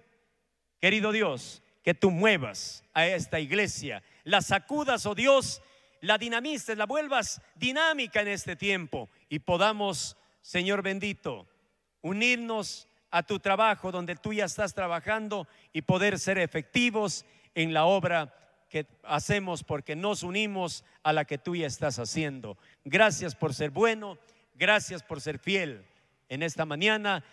Querido 0.82 1.12
Dios, 1.12 1.62
que 1.82 1.94
tú 1.94 2.10
muevas 2.10 2.84
a 2.92 3.06
esta 3.06 3.40
iglesia, 3.40 4.02
la 4.24 4.42
sacudas, 4.42 5.06
oh 5.06 5.14
Dios, 5.14 5.62
la 6.02 6.18
dinamices, 6.18 6.76
la 6.76 6.84
vuelvas 6.84 7.40
dinámica 7.54 8.20
en 8.20 8.28
este 8.28 8.54
tiempo 8.54 9.08
y 9.30 9.38
podamos, 9.38 10.18
Señor 10.42 10.82
bendito, 10.82 11.48
unirnos 12.02 12.86
a 13.10 13.22
tu 13.22 13.38
trabajo 13.38 13.90
donde 13.90 14.16
tú 14.16 14.34
ya 14.34 14.44
estás 14.44 14.74
trabajando 14.74 15.48
y 15.72 15.80
poder 15.80 16.18
ser 16.18 16.36
efectivos 16.36 17.24
en 17.54 17.72
la 17.72 17.86
obra 17.86 18.34
que 18.68 18.86
hacemos 19.04 19.64
porque 19.64 19.96
nos 19.96 20.22
unimos 20.22 20.84
a 21.02 21.14
la 21.14 21.24
que 21.24 21.38
tú 21.38 21.56
ya 21.56 21.66
estás 21.66 21.98
haciendo. 21.98 22.58
Gracias 22.84 23.34
por 23.34 23.54
ser 23.54 23.70
bueno 23.70 24.18
Gracias 24.54 25.02
por 25.02 25.20
ser 25.20 25.38
fiel. 25.38 25.84
En 26.28 26.42
esta 26.42 26.64
mañana 26.64 27.24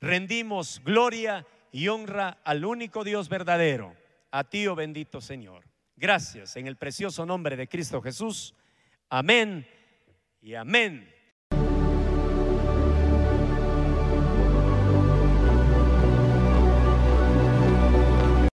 rendimos 0.00 0.80
gloria 0.84 1.46
y 1.70 1.88
honra 1.88 2.38
al 2.44 2.64
único 2.64 3.04
Dios 3.04 3.28
verdadero, 3.28 3.96
a 4.30 4.44
ti, 4.44 4.66
oh 4.66 4.74
bendito 4.74 5.20
Señor. 5.20 5.64
Gracias 5.96 6.56
en 6.56 6.66
el 6.66 6.76
precioso 6.76 7.26
nombre 7.26 7.56
de 7.56 7.68
Cristo 7.68 8.00
Jesús. 8.00 8.54
Amén 9.08 9.66
y 10.40 10.54
amén. 10.54 11.12